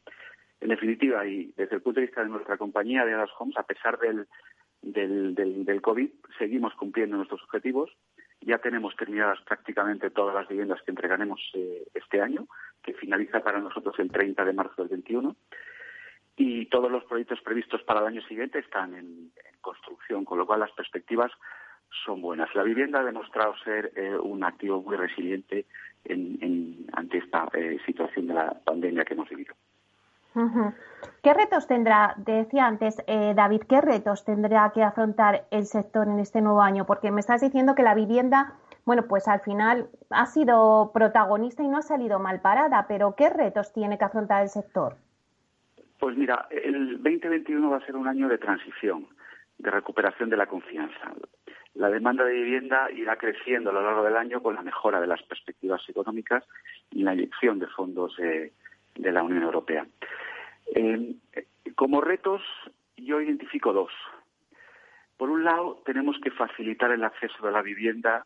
En 0.61 0.69
definitiva, 0.69 1.25
y 1.25 1.53
desde 1.55 1.75
el 1.75 1.81
punto 1.81 1.99
de 1.99 2.07
vista 2.07 2.23
de 2.23 2.29
nuestra 2.29 2.57
compañía 2.57 3.05
de 3.05 3.13
Adas 3.13 3.29
Homes, 3.37 3.57
a 3.57 3.63
pesar 3.63 3.97
del, 3.99 4.27
del, 4.81 5.81
COVID, 5.81 6.09
seguimos 6.37 6.73
cumpliendo 6.75 7.17
nuestros 7.17 7.43
objetivos. 7.43 7.91
Ya 8.41 8.57
tenemos 8.57 8.95
terminadas 8.95 9.39
prácticamente 9.41 10.09
todas 10.09 10.35
las 10.35 10.47
viviendas 10.47 10.81
que 10.83 10.91
entregaremos 10.91 11.41
eh, 11.53 11.87
este 11.93 12.21
año, 12.21 12.47
que 12.81 12.93
finaliza 12.93 13.41
para 13.41 13.59
nosotros 13.59 13.97
el 13.99 14.11
30 14.11 14.45
de 14.45 14.53
marzo 14.53 14.81
del 14.81 14.89
21 14.89 15.35
y 16.39 16.67
todos 16.67 16.89
los 16.89 17.03
proyectos 17.03 17.41
previstos 17.41 17.83
para 17.83 17.99
el 17.99 18.07
año 18.07 18.21
siguiente 18.21 18.59
están 18.59 18.95
en, 18.95 19.31
construcción, 20.09 20.25
con 20.25 20.37
lo 20.37 20.45
cual 20.45 20.59
las 20.59 20.71
perspectivas 20.71 21.31
son 22.05 22.21
buenas. 22.21 22.53
La 22.55 22.63
vivienda 22.63 22.99
ha 22.99 23.03
demostrado 23.03 23.53
ser 23.63 23.91
eh, 23.95 24.15
un 24.17 24.43
activo 24.43 24.81
muy 24.81 24.95
resiliente 24.95 25.65
ante 26.93 27.17
esta 27.17 27.49
eh, 27.53 27.77
situación 27.85 28.27
de 28.27 28.33
la 28.33 28.53
pandemia 28.65 29.03
que 29.03 29.13
hemos 29.13 29.29
vivido. 29.29 29.53
¿Qué 31.23 31.33
retos 31.33 31.67
tendrá, 31.67 32.13
decía 32.17 32.65
antes 32.65 33.03
eh, 33.07 33.33
David, 33.35 33.63
qué 33.67 33.81
retos 33.81 34.23
tendrá 34.23 34.71
que 34.73 34.83
afrontar 34.83 35.47
el 35.51 35.65
sector 35.65 36.07
en 36.07 36.19
este 36.19 36.41
nuevo 36.41 36.61
año? 36.61 36.85
Porque 36.85 37.11
me 37.11 37.19
estás 37.19 37.41
diciendo 37.41 37.75
que 37.75 37.83
la 37.83 37.95
vivienda, 37.95 38.53
bueno, 38.85 39.03
pues 39.07 39.27
al 39.27 39.41
final 39.41 39.89
ha 40.11 40.27
sido 40.27 40.91
protagonista 40.93 41.63
y 41.63 41.67
no 41.67 41.77
ha 41.77 41.81
salido 41.81 42.19
mal 42.19 42.39
parada, 42.41 42.85
pero 42.87 43.15
¿qué 43.15 43.29
retos 43.29 43.73
tiene 43.73 43.97
que 43.97 44.05
afrontar 44.05 44.43
el 44.43 44.49
sector? 44.49 44.95
Pues 45.99 46.15
mira, 46.15 46.47
el 46.51 47.03
2021 47.03 47.69
va 47.69 47.77
a 47.77 47.85
ser 47.85 47.97
un 47.97 48.07
año 48.07 48.29
de 48.29 48.37
transición, 48.37 49.07
de 49.59 49.71
recuperación 49.71 50.29
de 50.29 50.37
la 50.37 50.47
confianza. 50.47 51.13
La 51.75 51.89
demanda 51.89 52.25
de 52.25 52.33
vivienda 52.33 52.89
irá 52.91 53.15
creciendo 53.17 53.69
a 53.69 53.73
lo 53.73 53.83
largo 53.83 54.03
del 54.03 54.17
año 54.17 54.41
con 54.41 54.55
la 54.55 54.63
mejora 54.63 54.99
de 54.99 55.07
las 55.07 55.21
perspectivas 55.23 55.81
económicas 55.87 56.43
y 56.91 57.03
la 57.03 57.13
inyección 57.13 57.59
de 57.59 57.67
fondos 57.67 58.15
de 58.17 58.51
la 58.95 59.23
Unión 59.23 59.43
Europea. 59.43 59.85
como 61.75 62.01
retos, 62.01 62.41
yo 62.97 63.21
identifico 63.21 63.71
dos. 63.71 63.91
Por 65.17 65.29
un 65.29 65.43
lado, 65.43 65.81
tenemos 65.85 66.17
que 66.23 66.31
facilitar 66.31 66.91
el 66.91 67.03
acceso 67.03 67.47
a 67.47 67.51
la 67.51 67.61
vivienda 67.61 68.25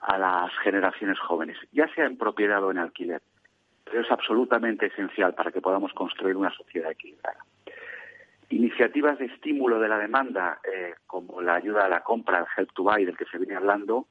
a 0.00 0.18
las 0.18 0.52
generaciones 0.58 1.18
jóvenes, 1.18 1.56
ya 1.72 1.88
sea 1.94 2.04
en 2.04 2.18
propiedad 2.18 2.62
o 2.62 2.70
en 2.70 2.78
alquiler 2.78 3.22
pero 3.84 4.00
es 4.00 4.10
absolutamente 4.10 4.86
esencial 4.86 5.34
para 5.34 5.52
que 5.52 5.60
podamos 5.60 5.92
construir 5.92 6.36
una 6.36 6.50
sociedad 6.50 6.90
equilibrada. 6.90 7.44
Iniciativas 8.54 9.18
de 9.18 9.24
estímulo 9.24 9.80
de 9.80 9.88
la 9.88 9.98
demanda, 9.98 10.60
eh, 10.62 10.94
como 11.08 11.42
la 11.42 11.56
ayuda 11.56 11.86
a 11.86 11.88
la 11.88 12.04
compra, 12.04 12.38
el 12.38 12.46
Help 12.56 12.72
to 12.72 12.84
Buy, 12.84 13.04
del 13.04 13.16
que 13.16 13.24
se 13.24 13.36
viene 13.36 13.56
hablando, 13.56 14.06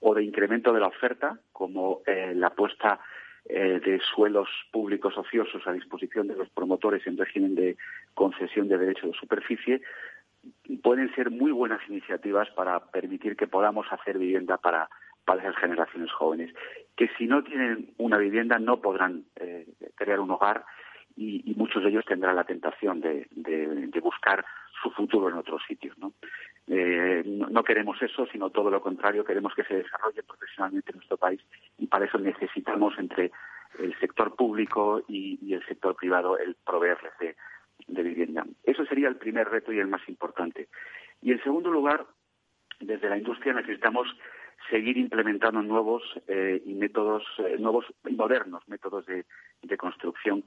o 0.00 0.14
de 0.14 0.22
incremento 0.22 0.74
de 0.74 0.80
la 0.80 0.88
oferta, 0.88 1.38
como 1.50 2.02
eh, 2.06 2.34
la 2.36 2.50
puesta 2.50 3.00
eh, 3.46 3.80
de 3.82 3.98
suelos 4.00 4.50
públicos 4.70 5.16
ociosos 5.16 5.66
a 5.66 5.72
disposición 5.72 6.28
de 6.28 6.36
los 6.36 6.50
promotores 6.50 7.06
en 7.06 7.16
régimen 7.16 7.54
de 7.54 7.78
concesión 8.12 8.68
de 8.68 8.76
derecho 8.76 9.06
de 9.06 9.14
superficie, 9.14 9.80
pueden 10.82 11.10
ser 11.14 11.30
muy 11.30 11.50
buenas 11.50 11.80
iniciativas 11.88 12.50
para 12.50 12.80
permitir 12.80 13.34
que 13.34 13.46
podamos 13.46 13.86
hacer 13.90 14.18
vivienda 14.18 14.58
para 14.58 14.90
para 15.24 15.42
esas 15.42 15.56
generaciones 15.56 16.10
jóvenes, 16.12 16.52
que 16.96 17.08
si 17.16 17.26
no 17.26 17.44
tienen 17.44 17.94
una 17.98 18.18
vivienda 18.18 18.58
no 18.58 18.80
podrán 18.80 19.24
crear 19.94 20.18
un 20.18 20.30
hogar 20.30 20.64
y, 21.16 21.54
muchos 21.56 21.82
de 21.82 21.90
ellos 21.90 22.04
tendrán 22.06 22.36
la 22.36 22.44
tentación 22.44 23.00
de, 23.00 23.28
buscar 24.02 24.44
su 24.82 24.90
futuro 24.90 25.28
en 25.28 25.36
otros 25.36 25.62
sitios. 25.68 25.96
Eh, 26.66 27.22
¿no? 27.26 27.48
¿no? 27.48 27.62
queremos 27.62 28.00
eso, 28.00 28.26
sino 28.26 28.50
todo 28.50 28.70
lo 28.70 28.80
contrario, 28.80 29.24
queremos 29.24 29.54
que 29.54 29.64
se 29.64 29.76
desarrolle 29.76 30.22
profesionalmente 30.22 30.92
en 30.92 30.98
nuestro 30.98 31.16
país 31.16 31.40
y 31.78 31.86
para 31.86 32.06
eso 32.06 32.18
necesitamos 32.18 32.98
entre 32.98 33.30
el 33.78 33.98
sector 33.98 34.34
público 34.34 35.02
y, 35.08 35.52
el 35.52 35.64
sector 35.66 35.94
privado 35.96 36.38
el 36.38 36.56
proveerles 36.64 37.12
de, 37.18 37.36
vivienda. 38.02 38.46
Eso 38.64 38.84
sería 38.84 39.08
el 39.08 39.16
primer 39.16 39.48
reto 39.48 39.72
y 39.72 39.78
el 39.78 39.88
más 39.88 40.06
importante. 40.08 40.68
Y 41.22 41.32
en 41.32 41.42
segundo 41.42 41.70
lugar, 41.70 42.06
desde 42.78 43.08
la 43.08 43.18
industria 43.18 43.52
necesitamos 43.52 44.08
seguir 44.70 44.96
implementando 44.96 45.62
nuevos 45.62 46.02
eh, 46.28 46.62
y 46.64 46.74
métodos 46.74 47.24
eh, 47.38 47.56
nuevos 47.58 47.86
y 48.06 48.14
modernos 48.14 48.66
métodos 48.68 49.06
de, 49.06 49.24
construcción 49.76 50.44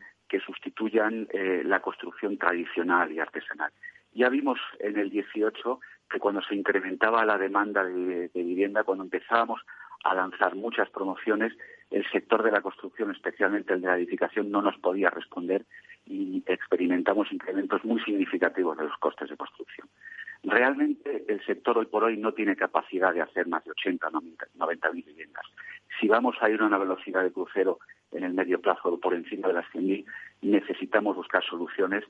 sustituyan 0.83 1.27
eh, 1.33 1.63
la 1.65 1.81
construcción 1.81 2.37
tradicional 2.37 3.11
y 3.11 3.19
artesanal. 3.19 3.71
Ya 4.13 4.29
vimos 4.29 4.59
en 4.79 4.97
el 4.97 5.09
18 5.09 5.79
que 6.09 6.19
cuando 6.19 6.41
se 6.41 6.55
incrementaba 6.55 7.25
la 7.25 7.37
demanda 7.37 7.83
de, 7.83 8.29
vivienda, 8.33 8.83
cuando 8.83 9.03
empezábamos 9.03 9.61
a 10.03 10.13
lanzar 10.13 10.55
muchas 10.55 10.89
promociones, 10.89 11.53
el 11.89 12.05
sector 12.11 12.43
de 12.43 12.51
la 12.51 12.61
construcción, 12.61 13.11
especialmente 13.11 13.73
el 13.73 13.81
de 13.81 13.87
la 13.87 13.97
edificación, 13.97 14.51
no 14.51 14.61
nos 14.61 14.77
podía 14.77 15.09
responder 15.09 15.65
y 16.05 16.43
experimentamos 16.45 17.31
incrementos 17.31 17.83
muy 17.85 18.01
significativos 18.01 18.77
de 18.77 18.83
los 18.83 18.97
costes 18.97 19.29
de 19.29 19.37
construcción. 19.37 19.87
Realmente 20.43 21.23
el 21.27 21.43
sector 21.45 21.77
hoy 21.77 21.85
por 21.85 22.03
hoy 22.03 22.17
no 22.17 22.33
tiene 22.33 22.55
capacidad 22.55 23.13
de 23.13 23.21
hacer 23.21 23.47
más 23.47 23.63
de 23.63 23.71
80 23.71 24.07
o 24.07 24.21
90 24.55 24.91
mil 24.91 25.03
viviendas. 25.03 25.45
Si 25.99 26.07
vamos 26.07 26.35
a 26.41 26.49
ir 26.49 26.61
a 26.61 26.65
una 26.65 26.77
velocidad 26.77 27.23
de 27.23 27.31
crucero 27.31 27.79
en 28.11 28.23
el 28.23 28.33
medio 28.33 28.59
plazo 28.61 28.99
por 28.99 29.13
encima 29.13 29.47
de 29.47 29.55
las 29.55 29.65
100.000, 29.73 30.05
necesitamos 30.41 31.15
buscar 31.15 31.43
soluciones 31.43 32.03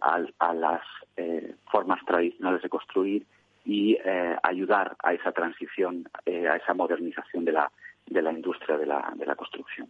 a, 0.00 0.54
las 0.54 0.82
eh, 1.16 1.54
formas 1.70 2.04
tradicionales 2.04 2.62
de 2.62 2.68
construir 2.68 3.26
y 3.64 3.96
eh, 4.04 4.36
ayudar 4.42 4.96
a 5.02 5.14
esa 5.14 5.32
transición, 5.32 6.08
eh, 6.26 6.48
a 6.48 6.56
esa 6.56 6.74
modernización 6.74 7.44
de 7.44 7.52
la, 7.52 7.70
de 8.06 8.22
la 8.22 8.32
industria 8.32 8.76
de 8.76 8.86
la, 8.86 9.12
de 9.16 9.26
la 9.26 9.36
construcción. 9.36 9.88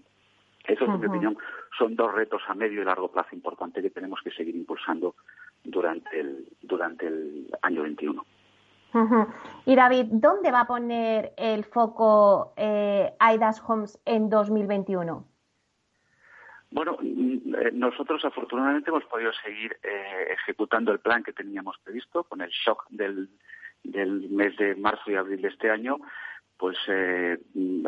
Esos, 0.67 0.89
en 0.89 1.01
mi 1.01 1.07
opinión, 1.07 1.37
son 1.77 1.95
dos 1.95 2.13
retos 2.15 2.43
a 2.49 2.55
medio 2.55 2.81
y 2.81 2.85
largo 2.85 3.09
plazo 3.09 3.35
importantes 3.35 3.83
que 3.83 3.91
tenemos 3.91 4.21
que 4.23 4.31
seguir 4.31 4.57
impulsando 4.57 5.15
durante 5.63 6.21
el, 6.21 6.47
durante 6.63 7.07
el 7.07 7.49
año 7.61 7.83
21. 7.83 8.25
Y 9.67 9.75
David, 9.75 10.07
¿dónde 10.11 10.53
va 10.53 10.61
a 10.61 10.67
poner 10.67 11.33
el 11.37 11.65
foco 11.65 12.53
eh, 12.57 13.15
Aidas 13.19 13.63
Homes 13.67 13.99
en 14.05 14.29
2021? 14.29 15.25
Bueno, 16.75 16.99
mm, 17.01 17.55
eh, 17.55 17.71
nosotros 17.73 18.25
afortunadamente 18.25 18.91
hemos 18.91 19.05
podido 19.05 19.33
seguir 19.45 19.77
eh, 19.85 20.33
ejecutando 20.33 20.91
el 20.91 20.99
plan 20.99 21.23
que 21.23 21.33
teníamos 21.33 21.79
previsto 21.79 22.25
con 22.25 22.41
el 22.41 22.51
shock 22.51 22.87
del, 22.91 23.29
mes 23.85 24.57
de 24.57 24.75
marzo 24.75 25.11
y 25.11 25.15
abril 25.15 25.41
de 25.41 25.49
este 25.49 25.71
año. 25.71 25.99
Pues 26.57 26.77
eh, 26.89 27.39
mm, 27.55 27.87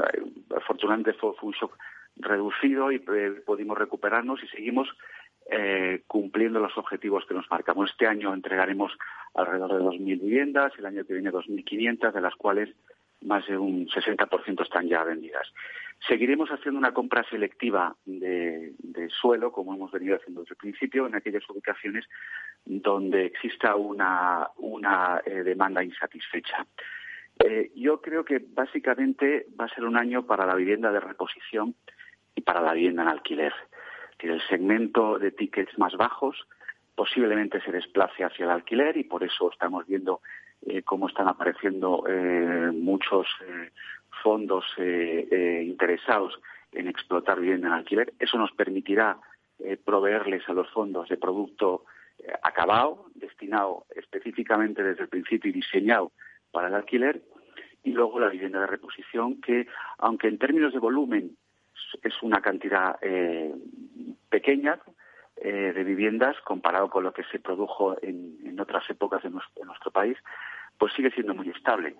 afortunadamente 0.57 1.15
fue, 1.15 1.33
un 1.43 1.53
shock 1.53 1.77
reducido 2.17 2.93
y 2.93 3.01
pudimos 3.01 3.77
recuperarnos 3.77 4.41
y 4.45 4.49
seguimos 4.49 4.89
cumpliendo 6.07 6.59
los 6.59 6.77
objetivos 6.77 7.25
que 7.27 7.35
nos 7.35 7.49
marcamos. 7.51 7.91
Este 7.91 8.07
año 8.07 8.35
entregaremos 8.35 8.93
alrededor 9.35 9.75
de 9.75 9.85
2.000 9.85 10.21
viviendas, 10.21 10.73
el 10.79 10.87
año 10.87 11.05
que 11.05 11.15
viene 11.15 11.31
2.500, 11.31 12.13
de 12.13 12.21
las 12.21 12.35
cuales 12.35 12.75
más 13.23 13.47
de 13.47 13.57
un 13.57 13.87
60% 13.89 14.63
están 14.63 14.89
ya 14.89 15.05
vendidas. 15.05 15.53
Seguiremos 16.07 16.51
haciendo 16.51 16.79
una 16.79 16.93
compra 16.93 17.25
selectiva 17.29 17.97
de, 18.05 18.75
suelo, 19.09 19.51
como 19.51 19.75
hemos 19.75 19.91
venido 19.91 20.17
haciendo 20.17 20.43
desde 20.43 20.53
el 20.53 20.59
principio, 20.59 21.07
en 21.07 21.15
aquellas 21.15 21.49
ubicaciones 21.49 22.05
donde 22.65 23.27
exista 23.27 23.75
una, 23.77 24.51
eh, 25.25 25.43
demanda 25.43 25.83
insatisfecha. 25.83 26.67
Eh, 27.45 27.71
yo 27.75 28.01
creo 28.01 28.25
que 28.25 28.45
básicamente 28.47 29.47
va 29.59 29.67
a 29.67 29.75
ser 29.75 29.85
un 29.85 29.97
año 29.97 30.27
para 30.27 30.47
la 30.47 30.55
vivienda 30.55 30.93
de 30.93 31.01
reposición 31.01 31.75
y 32.35 32.43
para 32.43 32.61
la 32.61 32.73
vivienda 32.75 33.03
en 33.03 33.09
alquiler. 33.09 33.53
Que 34.19 34.29
el 34.29 34.41
segmento 34.49 35.19
de 35.19 35.31
tickets 35.31 35.79
más 35.79 35.95
bajos 35.97 36.47
posiblemente 36.95 37.61
se 37.61 37.71
desplace 37.71 38.25
hacia 38.25 38.47
el 38.47 38.51
alquiler 38.51 38.97
y 38.97 39.05
por 39.05 39.23
eso 39.23 39.51
estamos 39.53 39.87
viendo 39.87 40.23
eh, 40.67 40.83
cómo 40.83 41.09
están 41.09 41.29
apareciendo 41.29 42.05
eh, 42.09 42.73
muchos 42.73 43.27
eh, 43.47 43.71
fondos 44.23 44.65
interesados 44.79 46.41
en 46.73 46.89
explotar 46.89 47.39
vivienda 47.39 47.69
en 47.69 47.75
alquiler. 47.75 48.15
Eso 48.19 48.39
nos 48.39 48.51
permitirá 48.53 49.19
proveerles 49.85 50.49
a 50.49 50.55
los 50.55 50.69
fondos 50.71 51.09
de 51.09 51.19
producto 51.19 51.85
acabado, 52.43 53.07
destinado 53.15 53.85
específicamente 53.95 54.83
desde 54.83 55.03
el 55.03 55.09
principio 55.09 55.51
y 55.51 55.55
diseñado 55.55 56.13
para 56.51 56.69
el 56.69 56.75
alquiler, 56.75 57.23
y 57.85 57.93
luego 57.93 58.19
la 58.19 58.31
vivienda 58.31 58.61
de 58.61 58.67
reposición, 58.67 59.41
que 59.41 59.67
aunque 59.99 60.29
en 60.29 60.39
términos 60.39 60.73
de 60.73 60.79
volumen 60.79 61.37
es 62.03 62.23
una 62.23 62.41
cantidad 62.41 62.99
pequeña, 64.29 64.79
eh, 65.39 65.75
de 65.75 65.85
viviendas 65.85 66.35
comparado 66.41 66.89
con 66.89 67.05
lo 67.05 67.13
que 67.13 67.23
se 67.25 67.39
produjo 67.39 67.95
en, 68.01 68.59
otras 68.59 68.89
épocas 68.89 69.23
de 69.23 69.29
nuestro, 69.29 69.91
país, 69.91 70.17
pues 70.79 70.95
sigue 70.95 71.11
siendo 71.11 71.35
muy 71.35 71.51
estable. 71.51 71.95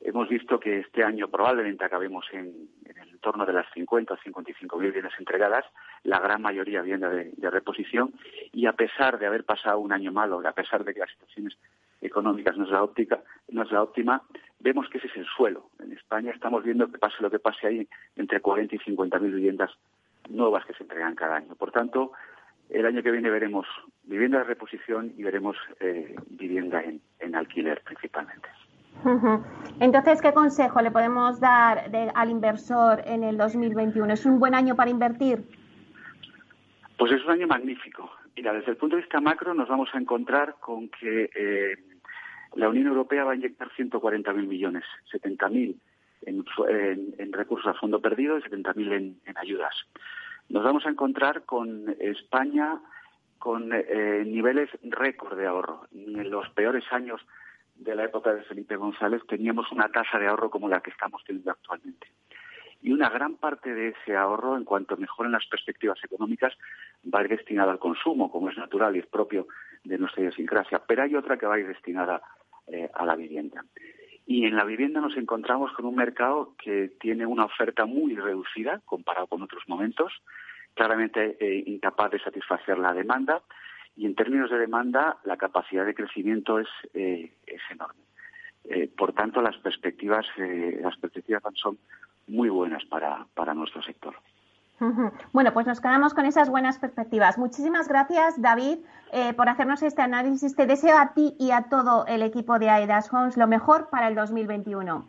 Hemos 0.00 0.26
visto 0.30 0.58
que 0.58 0.78
este 0.78 1.04
año 1.04 1.28
probablemente 1.28 1.84
acabemos 1.84 2.24
en, 2.32 2.70
el 2.86 3.08
entorno 3.10 3.44
de 3.44 3.52
las 3.52 3.66
50 3.74 4.14
o 4.14 4.16
55 4.16 4.78
mil 4.78 4.86
viviendas 4.86 5.12
entregadas, 5.18 5.66
la 6.02 6.18
gran 6.18 6.40
mayoría 6.40 6.80
vivienda 6.80 7.10
de, 7.10 7.50
reposición, 7.50 8.14
y 8.52 8.64
a 8.64 8.72
pesar 8.72 9.18
de 9.18 9.26
haber 9.26 9.44
pasado 9.44 9.78
un 9.80 9.92
año 9.92 10.10
malo, 10.10 10.40
a 10.42 10.52
pesar 10.52 10.82
de 10.82 10.94
que 10.94 11.00
las 11.00 11.10
situaciones 11.10 11.58
económicas 12.00 12.56
no 12.56 12.64
es 12.64 12.70
la 12.70 12.82
óptica, 12.82 13.22
no 13.48 13.64
es 13.64 13.70
la 13.70 13.82
óptima, 13.82 14.22
vemos 14.60 14.88
que 14.88 14.98
ese 14.98 15.08
es 15.08 15.16
el 15.16 15.26
suelo. 15.26 15.70
En 15.78 15.92
España 15.92 16.32
estamos 16.32 16.64
viendo 16.64 16.90
que 16.90 16.98
pase 16.98 17.16
lo 17.20 17.30
que 17.30 17.38
pase 17.38 17.66
ahí 17.66 17.88
entre 18.16 18.40
40 18.40 18.74
y 18.74 18.78
50 18.78 19.18
mil 19.18 19.34
viviendas 19.34 19.70
nuevas 20.28 20.64
que 20.66 20.74
se 20.74 20.82
entregan 20.82 21.14
cada 21.14 21.36
año. 21.36 21.54
Por 21.54 21.70
tanto, 21.70 22.12
el 22.70 22.84
año 22.86 23.02
que 23.02 23.10
viene 23.10 23.30
veremos 23.30 23.66
vivienda 24.04 24.38
de 24.38 24.44
reposición 24.44 25.12
y 25.16 25.22
veremos 25.22 25.56
eh, 25.80 26.14
vivienda 26.28 26.82
en, 26.82 27.34
alquiler 27.34 27.82
principalmente. 27.82 28.48
Entonces, 29.80 30.20
¿qué 30.20 30.32
consejo 30.32 30.80
le 30.80 30.90
podemos 30.90 31.38
dar 31.38 31.90
al 32.14 32.30
inversor 32.30 33.02
en 33.06 33.22
el 33.22 33.36
2021? 33.36 34.12
¿Es 34.12 34.26
un 34.26 34.40
buen 34.40 34.54
año 34.54 34.74
para 34.74 34.90
invertir? 34.90 35.44
Pues 36.96 37.12
es 37.12 37.24
un 37.24 37.30
año 37.30 37.46
magnífico. 37.46 38.10
Mira, 38.34 38.52
desde 38.52 38.72
el 38.72 38.76
punto 38.76 38.96
de 38.96 39.02
vista 39.02 39.20
macro 39.20 39.54
nos 39.54 39.68
vamos 39.68 39.88
a 39.92 39.98
encontrar 39.98 40.56
con 40.58 40.88
que 40.88 41.30
eh, 41.34 41.76
la 42.54 42.68
Unión 42.68 42.86
Europea 42.86 43.24
va 43.24 43.32
a 43.32 43.36
inyectar 43.36 43.70
140.000 43.70 44.46
millones, 44.46 44.84
70.000 45.12 45.76
en, 46.22 46.44
en, 46.68 47.14
en 47.18 47.32
recursos 47.32 47.68
a 47.68 47.78
fondo 47.78 48.00
perdido 48.00 48.38
y 48.38 48.42
70.000 48.42 48.92
en, 48.92 49.20
en 49.24 49.38
ayudas 49.38 49.74
nos 50.48 50.64
vamos 50.64 50.86
a 50.86 50.90
encontrar 50.90 51.44
con 51.44 51.94
España 52.00 52.80
con 53.38 53.70
eh, 53.72 54.24
niveles 54.26 54.68
récord 54.82 55.36
de 55.38 55.46
ahorro. 55.46 55.86
En 55.92 56.30
los 56.30 56.48
peores 56.50 56.84
años 56.90 57.20
de 57.76 57.94
la 57.94 58.04
época 58.04 58.34
de 58.34 58.42
Felipe 58.42 58.76
González 58.76 59.22
teníamos 59.28 59.70
una 59.70 59.88
tasa 59.90 60.18
de 60.18 60.26
ahorro 60.26 60.50
como 60.50 60.68
la 60.68 60.80
que 60.80 60.90
estamos 60.90 61.22
teniendo 61.24 61.52
actualmente. 61.52 62.08
Y 62.80 62.92
una 62.92 63.10
gran 63.10 63.36
parte 63.36 63.74
de 63.74 63.88
ese 63.88 64.16
ahorro, 64.16 64.56
en 64.56 64.64
cuanto 64.64 64.96
mejoren 64.96 65.32
las 65.32 65.46
perspectivas 65.46 65.98
económicas, 66.02 66.54
va 67.12 67.20
a 67.20 67.22
ir 67.22 67.28
destinada 67.28 67.72
al 67.72 67.78
consumo, 67.78 68.30
como 68.30 68.50
es 68.50 68.56
natural 68.56 68.96
y 68.96 69.00
es 69.00 69.06
propio 69.06 69.46
de 69.84 69.98
nuestra 69.98 70.22
idiosincrasia. 70.22 70.82
Pero 70.86 71.02
hay 71.02 71.14
otra 71.14 71.36
que 71.36 71.46
va 71.46 71.56
a 71.56 71.58
ir 71.58 71.66
destinada 71.66 72.22
eh, 72.70 72.88
a 72.94 73.04
la 73.04 73.16
vivienda. 73.16 73.64
Y 74.26 74.44
en 74.44 74.56
la 74.56 74.64
vivienda 74.64 75.00
nos 75.00 75.16
encontramos 75.16 75.72
con 75.72 75.86
un 75.86 75.96
mercado 75.96 76.54
que 76.62 76.90
tiene 77.00 77.24
una 77.24 77.46
oferta 77.46 77.86
muy 77.86 78.14
reducida 78.14 78.80
comparado 78.84 79.26
con 79.26 79.42
otros 79.42 79.62
momentos, 79.68 80.12
claramente 80.74 81.36
eh, 81.40 81.64
incapaz 81.66 82.10
de 82.10 82.20
satisfacer 82.20 82.78
la 82.78 82.92
demanda 82.92 83.42
y 83.96 84.06
en 84.06 84.14
términos 84.14 84.50
de 84.50 84.58
demanda 84.58 85.16
la 85.24 85.36
capacidad 85.36 85.86
de 85.86 85.94
crecimiento 85.94 86.58
es, 86.58 86.68
eh, 86.94 87.32
es 87.46 87.62
enorme. 87.70 88.02
Por 88.98 89.14
tanto, 89.14 89.40
las 89.40 89.56
perspectivas, 89.56 90.26
las 90.36 90.94
perspectivas 90.98 91.42
son 91.54 91.78
muy 92.26 92.50
buenas 92.50 92.84
para, 92.84 93.26
para 93.34 93.54
nuestro 93.54 93.80
sector. 93.80 94.14
Bueno, 95.32 95.52
pues 95.52 95.66
nos 95.66 95.80
quedamos 95.80 96.14
con 96.14 96.24
esas 96.24 96.50
buenas 96.50 96.78
perspectivas. 96.78 97.38
Muchísimas 97.38 97.88
gracias, 97.88 98.40
David, 98.40 98.78
eh, 99.12 99.32
por 99.34 99.48
hacernos 99.48 99.82
este 99.82 100.02
análisis. 100.02 100.54
Te 100.54 100.66
deseo 100.66 100.96
a 100.96 101.14
ti 101.14 101.34
y 101.38 101.50
a 101.50 101.64
todo 101.68 102.06
el 102.06 102.22
equipo 102.22 102.58
de 102.58 102.70
AEDAS 102.70 103.12
Homes 103.12 103.36
lo 103.36 103.46
mejor 103.46 103.88
para 103.90 104.08
el 104.08 104.14
2021. 104.14 105.08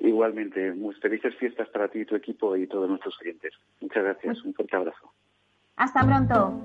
Igualmente, 0.00 0.72
muy 0.72 0.94
felices 0.94 1.34
fiestas 1.36 1.68
para 1.68 1.88
ti, 1.88 2.00
y 2.00 2.04
tu 2.04 2.14
equipo 2.14 2.56
y 2.56 2.66
todos 2.66 2.88
nuestros 2.88 3.16
clientes. 3.18 3.52
Muchas 3.80 4.04
gracias. 4.04 4.44
Un 4.44 4.54
fuerte 4.54 4.76
abrazo. 4.76 5.12
Hasta 5.76 6.00
pronto. 6.04 6.60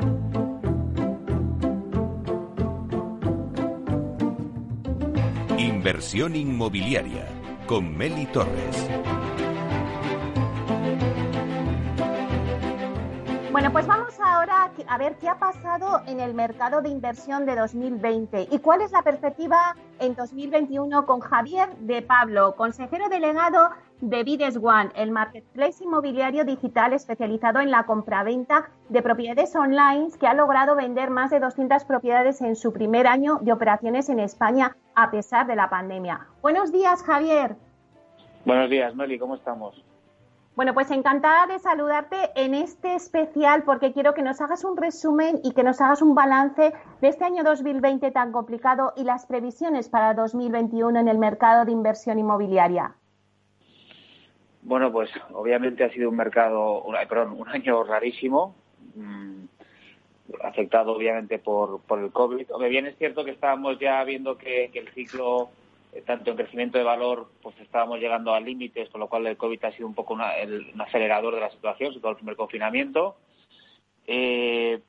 Inversión 5.57 6.35
inmobiliaria 6.35 7.25
con 7.67 7.97
Meli 7.97 8.25
Torres. 8.27 8.89
Bueno, 13.55 13.71
pues 13.71 13.87
vamos 13.87 14.19
ahora 14.19 14.69
a 14.85 14.97
ver 14.97 15.15
qué 15.15 15.29
ha 15.29 15.39
pasado 15.39 16.01
en 16.07 16.19
el 16.19 16.33
mercado 16.33 16.81
de 16.81 16.89
inversión 16.89 17.45
de 17.45 17.55
2020 17.55 18.49
y 18.51 18.59
cuál 18.59 18.81
es 18.81 18.91
la 18.91 19.01
perspectiva 19.01 19.77
en 19.99 20.13
2021 20.13 21.05
con 21.05 21.21
Javier 21.21 21.69
de 21.77 22.01
Pablo, 22.01 22.57
consejero 22.57 23.07
delegado 23.07 23.69
de 24.01 24.25
Bides 24.25 24.57
One, 24.57 24.91
el 24.97 25.11
marketplace 25.11 25.85
inmobiliario 25.85 26.43
digital 26.43 26.91
especializado 26.91 27.61
en 27.61 27.71
la 27.71 27.85
compraventa 27.85 28.69
de 28.89 29.01
propiedades 29.01 29.55
online 29.55 30.09
que 30.19 30.27
ha 30.27 30.33
logrado 30.33 30.75
vender 30.75 31.09
más 31.09 31.31
de 31.31 31.39
200 31.39 31.85
propiedades 31.85 32.41
en 32.41 32.57
su 32.57 32.73
primer 32.73 33.07
año 33.07 33.39
de 33.39 33.53
operaciones 33.53 34.09
en 34.09 34.19
España 34.19 34.75
a 34.95 35.11
pesar 35.11 35.47
de 35.47 35.55
la 35.55 35.69
pandemia. 35.69 36.27
Buenos 36.41 36.73
días, 36.73 37.01
Javier. 37.03 37.55
Buenos 38.43 38.69
días, 38.69 38.93
Meli, 38.93 39.17
¿cómo 39.17 39.35
estamos? 39.35 39.81
Bueno, 40.55 40.73
pues 40.73 40.89
encantada 40.89 41.47
de 41.47 41.59
saludarte 41.59 42.15
en 42.35 42.53
este 42.53 42.95
especial 42.95 43.63
porque 43.63 43.91
quiero 43.91 44.13
que 44.13 44.21
nos 44.21 44.39
hagas 44.39 44.63
un 44.63 44.77
resumen 44.77 45.41
y 45.43 45.53
que 45.53 45.63
nos 45.63 45.81
hagas 45.81 46.01
un 46.01 46.15
balance 46.15 46.71
de 47.01 47.07
este 47.09 47.25
año 47.25 47.43
2020 47.43 48.09
tan 48.11 48.31
complicado 48.31 48.93
y 48.95 49.03
las 49.03 49.25
previsiones 49.25 49.89
para 49.89 50.13
2021 50.13 50.97
en 50.97 51.09
el 51.09 51.17
mercado 51.17 51.65
de 51.65 51.73
inversión 51.73 52.19
inmobiliaria. 52.19 52.95
Bueno, 54.61 54.93
pues 54.93 55.09
obviamente 55.33 55.83
ha 55.83 55.89
sido 55.89 56.09
un 56.09 56.15
mercado, 56.15 56.85
perdón, 57.09 57.35
un 57.37 57.49
año 57.49 57.83
rarísimo, 57.83 58.55
mm, 58.95 59.43
afectado 60.41 60.93
obviamente 60.93 61.37
por, 61.37 61.81
por 61.81 61.99
el 61.99 62.13
COVID. 62.13 62.51
Aunque 62.51 62.69
bien 62.69 62.85
es 62.85 62.97
cierto 62.97 63.25
que 63.25 63.31
estábamos 63.31 63.77
ya 63.77 64.01
viendo 64.05 64.37
que 64.37 64.71
el 64.73 64.87
ciclo 64.93 65.49
eh, 65.49 65.64
tanto 66.01 66.31
en 66.31 66.37
crecimiento 66.37 66.77
de 66.77 66.83
valor, 66.83 67.31
pues 67.41 67.57
estábamos 67.59 67.99
llegando 67.99 68.33
a 68.33 68.39
límites, 68.39 68.89
con 68.89 68.99
lo 69.01 69.07
cual 69.07 69.27
el 69.27 69.37
COVID 69.37 69.63
ha 69.63 69.71
sido 69.71 69.87
un 69.87 69.95
poco 69.95 70.17
el, 70.37 70.71
un 70.73 70.81
acelerador 70.81 71.35
de 71.35 71.41
la 71.41 71.51
situación, 71.51 71.91
sobre 71.91 72.01
todo 72.01 72.11
el 72.11 72.17
primer 72.17 72.35
confinamiento. 72.35 73.15
Eh, 74.07 74.81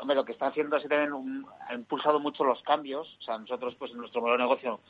hombre, 0.00 0.16
lo 0.16 0.24
que 0.24 0.32
está 0.32 0.48
haciendo 0.48 0.76
es 0.76 0.88
también 0.88 1.44
ha 1.68 1.74
impulsado 1.74 2.18
mucho 2.18 2.44
los 2.44 2.62
cambios. 2.62 3.16
O 3.20 3.22
sea, 3.22 3.38
nosotros, 3.38 3.74
pues 3.78 3.92
en 3.92 3.98
nuestro 3.98 4.20
modelo 4.20 4.38
de 4.38 4.44
negocio, 4.44 4.80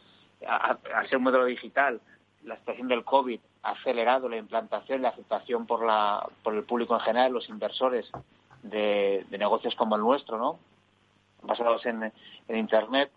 al 0.47 1.09
ser 1.09 1.19
un 1.19 1.25
modelo 1.25 1.45
digital, 1.45 2.01
la 2.45 2.57
situación 2.57 2.89
del 2.89 3.05
COVID 3.05 3.41
ha 3.63 3.71
acelerado 3.73 4.29
la 4.29 4.37
implantación, 4.37 5.03
la 5.03 5.11
aceptación 5.11 5.67
por, 5.67 5.85
la, 5.85 6.27
por 6.43 6.55
el 6.55 6.65
público 6.65 6.95
en 6.95 7.01
general, 7.01 7.33
los 7.33 7.49
inversores 7.49 8.11
de, 8.63 9.27
negocios 9.31 9.75
como 9.75 9.97
el 9.97 10.03
nuestro, 10.03 10.39
¿no? 10.39 10.59
Basados 11.43 11.85
en, 11.87 12.13
en 12.49 12.57
Internet. 12.57 13.11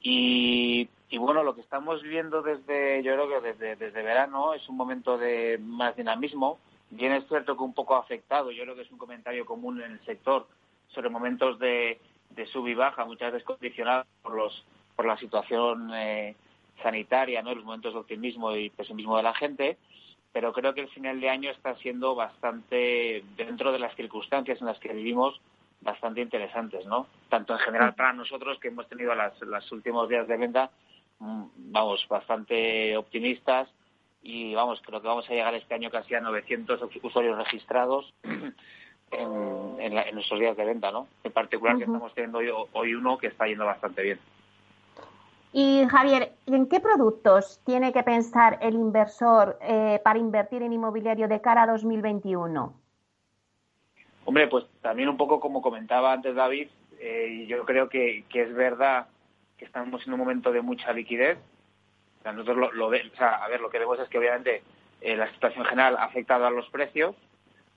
Y 0.00 0.88
y 1.12 1.18
bueno, 1.18 1.42
lo 1.42 1.54
que 1.54 1.60
estamos 1.60 2.02
viviendo 2.02 2.40
desde, 2.40 3.02
yo 3.02 3.12
creo 3.12 3.28
que 3.28 3.52
desde, 3.52 3.76
desde 3.76 4.02
verano 4.02 4.54
es 4.54 4.66
un 4.68 4.78
momento 4.78 5.18
de 5.18 5.58
más 5.62 5.94
dinamismo. 5.94 6.58
Bien 6.88 7.12
es 7.12 7.28
cierto 7.28 7.54
que 7.54 7.62
un 7.62 7.74
poco 7.74 7.96
afectado, 7.96 8.50
yo 8.50 8.62
creo 8.62 8.74
que 8.74 8.82
es 8.82 8.90
un 8.90 8.96
comentario 8.96 9.44
común 9.44 9.82
en 9.82 9.92
el 9.92 10.04
sector 10.06 10.46
sobre 10.88 11.10
momentos 11.10 11.58
de, 11.58 12.00
de 12.30 12.46
sub 12.46 12.66
y 12.66 12.74
baja, 12.74 13.04
muchas 13.04 13.30
veces 13.30 13.46
condicionados 13.46 14.06
por 14.22 14.34
los 14.34 14.64
por 14.96 15.06
la 15.06 15.18
situación 15.18 15.90
eh, 15.94 16.34
sanitaria, 16.82 17.42
¿no? 17.42 17.54
los 17.54 17.64
momentos 17.64 17.92
de 17.92 18.00
optimismo 18.00 18.54
y 18.56 18.70
pesimismo 18.70 19.16
de 19.18 19.22
la 19.22 19.34
gente, 19.34 19.76
pero 20.32 20.52
creo 20.52 20.72
que 20.72 20.80
el 20.80 20.88
final 20.88 21.20
de 21.20 21.28
año 21.28 21.50
está 21.50 21.76
siendo 21.76 22.14
bastante, 22.14 23.22
dentro 23.36 23.72
de 23.72 23.78
las 23.78 23.94
circunstancias 23.96 24.60
en 24.60 24.66
las 24.66 24.78
que 24.78 24.92
vivimos, 24.92 25.40
bastante 25.82 26.20
interesantes, 26.20 26.86
¿no? 26.86 27.06
Tanto 27.28 27.52
en 27.52 27.58
general 27.58 27.94
para 27.94 28.12
nosotros, 28.12 28.58
que 28.60 28.68
hemos 28.68 28.88
tenido 28.88 29.14
las, 29.14 29.38
los 29.40 29.70
últimos 29.72 30.08
días 30.08 30.26
de 30.28 30.36
venta, 30.36 30.70
mm, 30.70 30.91
vamos, 31.56 32.06
bastante 32.08 32.96
optimistas 32.96 33.68
y 34.22 34.54
vamos, 34.54 34.80
creo 34.84 35.00
que 35.00 35.08
vamos 35.08 35.28
a 35.28 35.32
llegar 35.32 35.54
este 35.54 35.74
año 35.74 35.90
casi 35.90 36.14
a 36.14 36.20
900 36.20 36.80
usuarios 37.02 37.36
registrados 37.38 38.12
en, 38.22 38.54
en, 39.78 40.14
nuestros 40.14 40.40
días 40.40 40.56
de 40.56 40.64
venta, 40.64 40.90
¿no? 40.90 41.08
En 41.24 41.32
particular 41.32 41.76
que 41.76 41.84
estamos 41.84 42.14
teniendo 42.14 42.38
hoy, 42.38 42.50
hoy 42.72 42.94
uno 42.94 43.18
que 43.18 43.28
está 43.28 43.46
yendo 43.46 43.64
bastante 43.64 44.02
bien. 44.02 44.18
Y 45.52 45.84
Javier, 45.86 46.32
¿en 46.46 46.66
qué 46.66 46.80
productos 46.80 47.60
tiene 47.66 47.92
que 47.92 48.02
pensar 48.02 48.58
el 48.62 48.74
inversor 48.74 49.58
eh, 49.60 50.00
para 50.02 50.18
invertir 50.18 50.62
en 50.62 50.72
inmobiliario 50.72 51.28
de 51.28 51.42
cara 51.42 51.64
a 51.64 51.66
2021? 51.66 52.72
Hombre, 54.24 54.48
pues 54.48 54.64
también 54.80 55.10
un 55.10 55.18
poco 55.18 55.40
como 55.40 55.60
comentaba 55.60 56.12
antes 56.12 56.34
David, 56.34 56.68
eh, 57.00 57.44
yo 57.48 57.66
creo 57.66 57.88
que, 57.90 58.24
es 58.32 58.54
verdad 58.54 59.08
estamos 59.62 60.06
en 60.06 60.12
un 60.12 60.18
momento 60.18 60.52
de 60.52 60.62
mucha 60.62 60.92
liquidez. 60.92 61.38
nosotros 62.24 62.72
lo, 62.74 62.86
a 62.86 62.90
ver, 63.48 63.60
lo 63.60 63.70
que 63.70 63.78
vemos 63.78 63.98
es 63.98 64.08
que 64.08 64.18
obviamente 64.18 64.62
eh, 65.00 65.16
la 65.16 65.30
situación 65.32 65.64
general 65.64 65.96
ha 65.96 66.04
afectado 66.04 66.46
a 66.46 66.50
los 66.50 66.68
precios, 66.70 67.16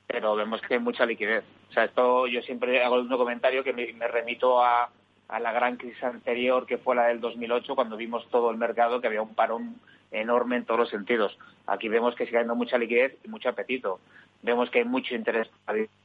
pero 0.07 0.35
vemos 0.35 0.61
que 0.61 0.75
hay 0.75 0.79
mucha 0.79 1.05
liquidez. 1.05 1.43
O 1.69 1.73
sea, 1.73 1.85
esto 1.85 2.27
yo 2.27 2.41
siempre 2.41 2.83
hago 2.83 2.95
un 2.95 3.09
comentario 3.09 3.63
que 3.63 3.73
me, 3.73 4.07
remito 4.07 4.63
a, 4.63 4.89
la 5.27 5.51
gran 5.51 5.77
crisis 5.77 6.03
anterior 6.03 6.65
que 6.65 6.77
fue 6.77 6.95
la 6.95 7.07
del 7.07 7.19
2008, 7.19 7.75
cuando 7.75 7.97
vimos 7.97 8.27
todo 8.29 8.51
el 8.51 8.57
mercado 8.57 9.01
que 9.01 9.07
había 9.07 9.23
un 9.23 9.33
parón 9.33 9.75
enorme 10.11 10.57
en 10.57 10.65
todos 10.65 10.81
los 10.81 10.89
sentidos. 10.89 11.37
Aquí 11.65 11.89
vemos 11.89 12.13
que 12.15 12.25
sigue 12.25 12.37
habiendo 12.37 12.55
mucha 12.55 12.77
liquidez 12.77 13.17
y 13.23 13.27
mucho 13.27 13.49
apetito. 13.49 13.99
Vemos 14.43 14.69
que 14.69 14.79
hay 14.79 14.85
mucho 14.85 15.15
interés 15.15 15.49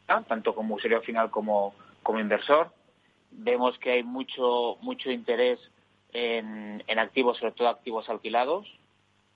tanto 0.06 0.54
como 0.54 0.76
usuario 0.76 1.02
final 1.02 1.30
como 1.30 1.74
inversor. 2.18 2.72
Vemos 3.30 3.78
que 3.78 3.92
hay 3.92 4.02
mucho, 4.02 4.76
mucho 4.80 5.10
interés 5.10 5.58
en, 6.12 6.82
en 6.86 6.98
activos, 6.98 7.38
sobre 7.38 7.52
todo 7.52 7.68
activos 7.68 8.08
alquilados, 8.08 8.66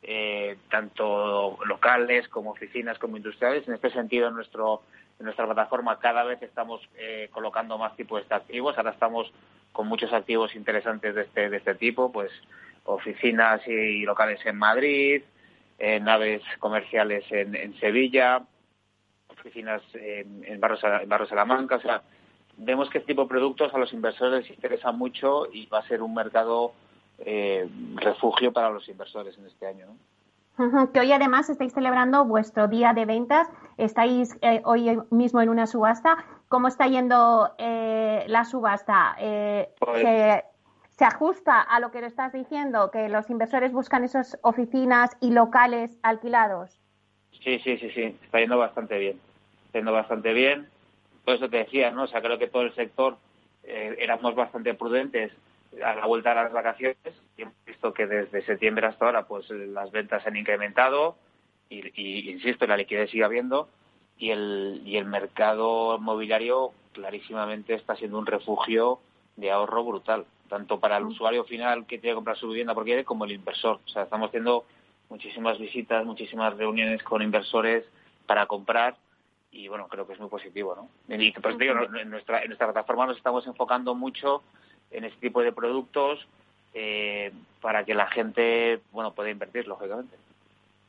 eh, 0.02 0.58
tanto 0.70 1.56
locales 1.64 2.28
como 2.28 2.50
oficinas 2.50 2.98
como 2.98 3.16
industriales. 3.16 3.66
En 3.66 3.74
este 3.74 3.90
sentido, 3.90 4.28
en, 4.28 4.34
nuestro, 4.34 4.82
en 5.18 5.24
nuestra 5.24 5.46
plataforma 5.46 5.98
cada 5.98 6.24
vez 6.24 6.42
estamos 6.42 6.80
eh, 6.96 7.28
colocando 7.32 7.78
más 7.78 7.96
tipos 7.96 8.28
de 8.28 8.34
activos. 8.34 8.76
Ahora 8.76 8.90
estamos 8.90 9.32
con 9.72 9.86
muchos 9.86 10.12
activos 10.12 10.54
interesantes 10.54 11.14
de 11.14 11.22
este, 11.22 11.48
de 11.48 11.56
este 11.56 11.74
tipo, 11.74 12.12
pues 12.12 12.30
oficinas 12.84 13.66
y 13.66 14.02
locales 14.02 14.44
en 14.44 14.56
Madrid, 14.56 15.22
eh, 15.78 16.00
naves 16.00 16.42
comerciales 16.58 17.24
en, 17.30 17.54
en 17.56 17.78
Sevilla, 17.80 18.42
oficinas 19.28 19.82
en, 19.94 20.44
en, 20.44 20.60
Barrio, 20.60 20.78
en 20.82 21.28
Salamanca. 21.28 21.76
O 21.76 21.80
sea, 21.80 22.02
vemos 22.56 22.88
que 22.90 22.98
este 22.98 23.08
tipo 23.08 23.22
de 23.22 23.28
productos 23.28 23.72
a 23.74 23.78
los 23.78 23.92
inversores 23.92 24.42
les 24.42 24.50
interesa 24.50 24.92
mucho 24.92 25.46
y 25.52 25.66
va 25.66 25.78
a 25.78 25.88
ser 25.88 26.02
un 26.02 26.14
mercado 26.14 26.72
eh, 27.18 27.68
refugio 27.96 28.52
para 28.52 28.70
los 28.70 28.88
inversores 28.88 29.36
en 29.38 29.46
este 29.46 29.66
año. 29.66 29.86
Que 30.92 31.00
hoy 31.00 31.10
además 31.10 31.50
estáis 31.50 31.72
celebrando 31.72 32.24
vuestro 32.24 32.68
día 32.68 32.92
de 32.92 33.06
ventas, 33.06 33.48
estáis 33.76 34.36
eh, 34.40 34.62
hoy 34.64 34.98
mismo 35.10 35.40
en 35.40 35.48
una 35.48 35.66
subasta. 35.66 36.16
¿Cómo 36.48 36.68
está 36.68 36.86
yendo 36.86 37.50
eh, 37.58 38.24
la 38.28 38.44
subasta? 38.44 39.16
Pues 39.18 40.02
¿se, 40.02 40.44
¿Se 40.96 41.04
ajusta 41.04 41.60
a 41.60 41.80
lo 41.80 41.90
que 41.90 42.00
lo 42.00 42.06
estás 42.06 42.32
diciendo, 42.32 42.92
que 42.92 43.08
los 43.08 43.28
inversores 43.28 43.72
buscan 43.72 44.04
esas 44.04 44.38
oficinas 44.42 45.16
y 45.20 45.32
locales 45.32 45.98
alquilados? 46.04 46.78
Sí, 47.42 47.58
sí, 47.58 47.76
sí, 47.78 47.90
sí, 47.90 48.16
está 48.22 48.38
yendo 48.38 48.58
bastante 48.58 48.96
bien. 48.98 49.20
Está 49.66 49.80
yendo 49.80 49.92
bastante 49.92 50.32
bien. 50.32 50.68
Por 51.24 51.34
eso 51.34 51.48
te 51.48 51.58
decía, 51.58 51.90
¿no? 51.90 52.04
O 52.04 52.06
sea, 52.06 52.20
creo 52.20 52.38
que 52.38 52.48
todo 52.48 52.62
el 52.62 52.74
sector 52.74 53.16
eh, 53.62 53.96
éramos 53.98 54.34
bastante 54.34 54.74
prudentes 54.74 55.32
a 55.82 55.94
la 55.94 56.06
vuelta 56.06 56.32
a 56.32 56.44
las 56.44 56.52
vacaciones 56.52 56.96
y 57.36 57.42
hemos 57.42 57.54
visto 57.66 57.92
que 57.92 58.06
desde 58.06 58.42
septiembre 58.42 58.86
hasta 58.86 59.06
ahora 59.06 59.26
pues 59.26 59.48
las 59.50 59.90
ventas 59.90 60.22
se 60.22 60.28
han 60.28 60.36
incrementado 60.36 61.16
y, 61.68 61.82
y, 62.00 62.30
insisto, 62.30 62.66
la 62.66 62.76
liquidez 62.76 63.10
sigue 63.10 63.24
habiendo 63.24 63.68
y 64.18 64.30
el, 64.30 64.82
y 64.84 64.96
el 64.96 65.06
mercado 65.06 65.96
inmobiliario 65.96 66.72
clarísimamente 66.92 67.74
está 67.74 67.96
siendo 67.96 68.18
un 68.18 68.26
refugio 68.26 69.00
de 69.36 69.50
ahorro 69.50 69.84
brutal, 69.84 70.26
tanto 70.48 70.78
para 70.78 70.98
el 70.98 71.04
usuario 71.04 71.44
final 71.44 71.86
que 71.86 71.98
tiene 71.98 72.12
que 72.12 72.16
comprar 72.16 72.36
su 72.36 72.48
vivienda 72.48 72.74
porque 72.74 72.90
quiere 72.90 73.04
como 73.04 73.24
el 73.24 73.32
inversor. 73.32 73.80
O 73.84 73.88
sea, 73.88 74.04
estamos 74.04 74.28
haciendo 74.28 74.64
muchísimas 75.08 75.58
visitas, 75.58 76.04
muchísimas 76.04 76.56
reuniones 76.56 77.02
con 77.02 77.22
inversores 77.22 77.84
para 78.26 78.46
comprar 78.46 78.96
y 79.54 79.68
bueno, 79.68 79.86
creo 79.88 80.06
que 80.06 80.14
es 80.14 80.20
muy 80.20 80.28
positivo, 80.28 80.74
¿no? 80.74 81.16
Y 81.16 81.32
pues 81.32 81.56
digo, 81.56 81.74
en 81.96 82.10
nuestra, 82.10 82.42
en 82.42 82.48
nuestra 82.48 82.66
plataforma 82.66 83.06
nos 83.06 83.16
estamos 83.16 83.46
enfocando 83.46 83.94
mucho 83.94 84.42
en 84.90 85.04
este 85.04 85.20
tipo 85.20 85.42
de 85.42 85.52
productos 85.52 86.26
eh, 86.74 87.32
para 87.60 87.84
que 87.84 87.94
la 87.94 88.08
gente, 88.08 88.80
bueno, 88.90 89.14
pueda 89.14 89.30
invertir, 89.30 89.68
lógicamente. 89.68 90.16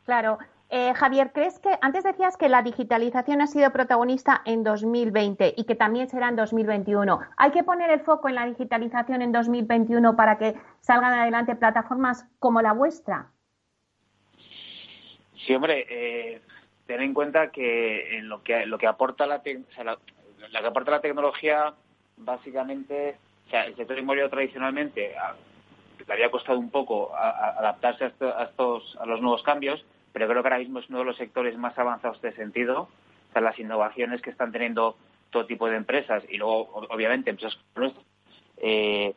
Claro. 0.06 0.40
Eh, 0.70 0.94
Javier, 0.96 1.32
¿crees 1.32 1.60
que 1.60 1.78
antes 1.82 2.04
decías 2.04 2.38
que 2.38 2.50
la 2.50 2.64
digitalización 2.64 3.40
ha 3.42 3.48
sido 3.48 3.72
protagonista 3.72 4.42
en 4.46 4.64
2020 4.64 5.54
y 5.56 5.64
que 5.66 5.76
también 5.76 6.10
será 6.10 6.30
en 6.30 6.36
2021? 6.36 7.20
¿Hay 7.38 7.52
que 7.52 7.64
poner 7.64 7.92
el 7.92 8.00
foco 8.00 8.30
en 8.30 8.36
la 8.36 8.48
digitalización 8.48 9.22
en 9.22 9.32
2021 9.32 10.16
para 10.16 10.40
que 10.40 10.56
salgan 10.82 11.14
adelante 11.14 11.56
plataformas 11.56 12.26
como 12.40 12.64
la 12.64 12.74
vuestra? 12.74 13.28
Sí, 15.46 15.54
hombre, 15.54 15.86
eh, 15.88 16.42
ten 16.86 17.02
en 17.02 17.14
cuenta 17.14 17.52
que 17.52 18.18
en 18.18 18.30
lo 18.30 18.44
que 18.44 18.66
lo 18.66 18.78
que 18.78 18.88
aporta 18.88 19.26
la, 19.26 19.42
la, 19.44 20.62
que 20.62 20.68
aporta 20.68 20.92
la 20.92 21.02
tecnología 21.02 21.74
básicamente, 22.18 23.18
o 23.48 23.50
sea, 23.50 23.66
el 23.66 23.76
sector 23.76 23.98
inmobiliario 23.98 24.30
tradicionalmente 24.30 25.16
le 26.08 26.14
había 26.14 26.32
costado 26.32 26.60
un 26.60 26.70
poco 26.70 27.16
adaptarse 27.16 28.06
a, 28.06 28.44
estos 28.44 28.98
a 29.00 29.06
los 29.06 29.22
nuevos 29.22 29.44
cambios, 29.44 29.84
pero 30.14 30.28
creo 30.28 30.42
que 30.42 30.48
ahora 30.48 30.60
mismo 30.60 30.80
es 30.80 30.90
uno 30.90 31.00
de 31.00 31.06
los 31.06 31.18
sectores 31.18 31.58
más 31.58 31.78
avanzados 31.78 32.22
de 32.22 32.32
sentido. 32.34 32.84
O 33.30 33.34
sea, 33.34 33.42
las 33.42 33.60
innovaciones 33.60 34.22
que 34.22 34.30
están 34.30 34.52
teniendo 34.52 34.96
todo 35.32 35.46
tipo 35.46 35.68
de 35.68 35.76
empresas 35.76 36.24
y 36.30 36.38
luego, 36.38 36.70
obviamente, 36.90 37.32
empresas 37.32 37.58
eh, 38.58 39.14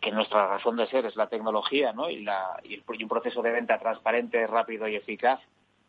que 0.00 0.12
nuestra 0.12 0.46
razón 0.46 0.76
de 0.76 0.86
ser 0.86 1.04
es 1.04 1.16
la 1.16 1.28
tecnología 1.28 1.92
¿no? 1.92 2.08
y, 2.08 2.22
la, 2.22 2.58
y, 2.62 2.74
el, 2.74 2.82
y 2.92 3.02
un 3.02 3.08
proceso 3.08 3.42
de 3.42 3.50
venta 3.50 3.78
transparente, 3.78 4.46
rápido 4.46 4.88
y 4.88 4.96
eficaz 4.96 5.40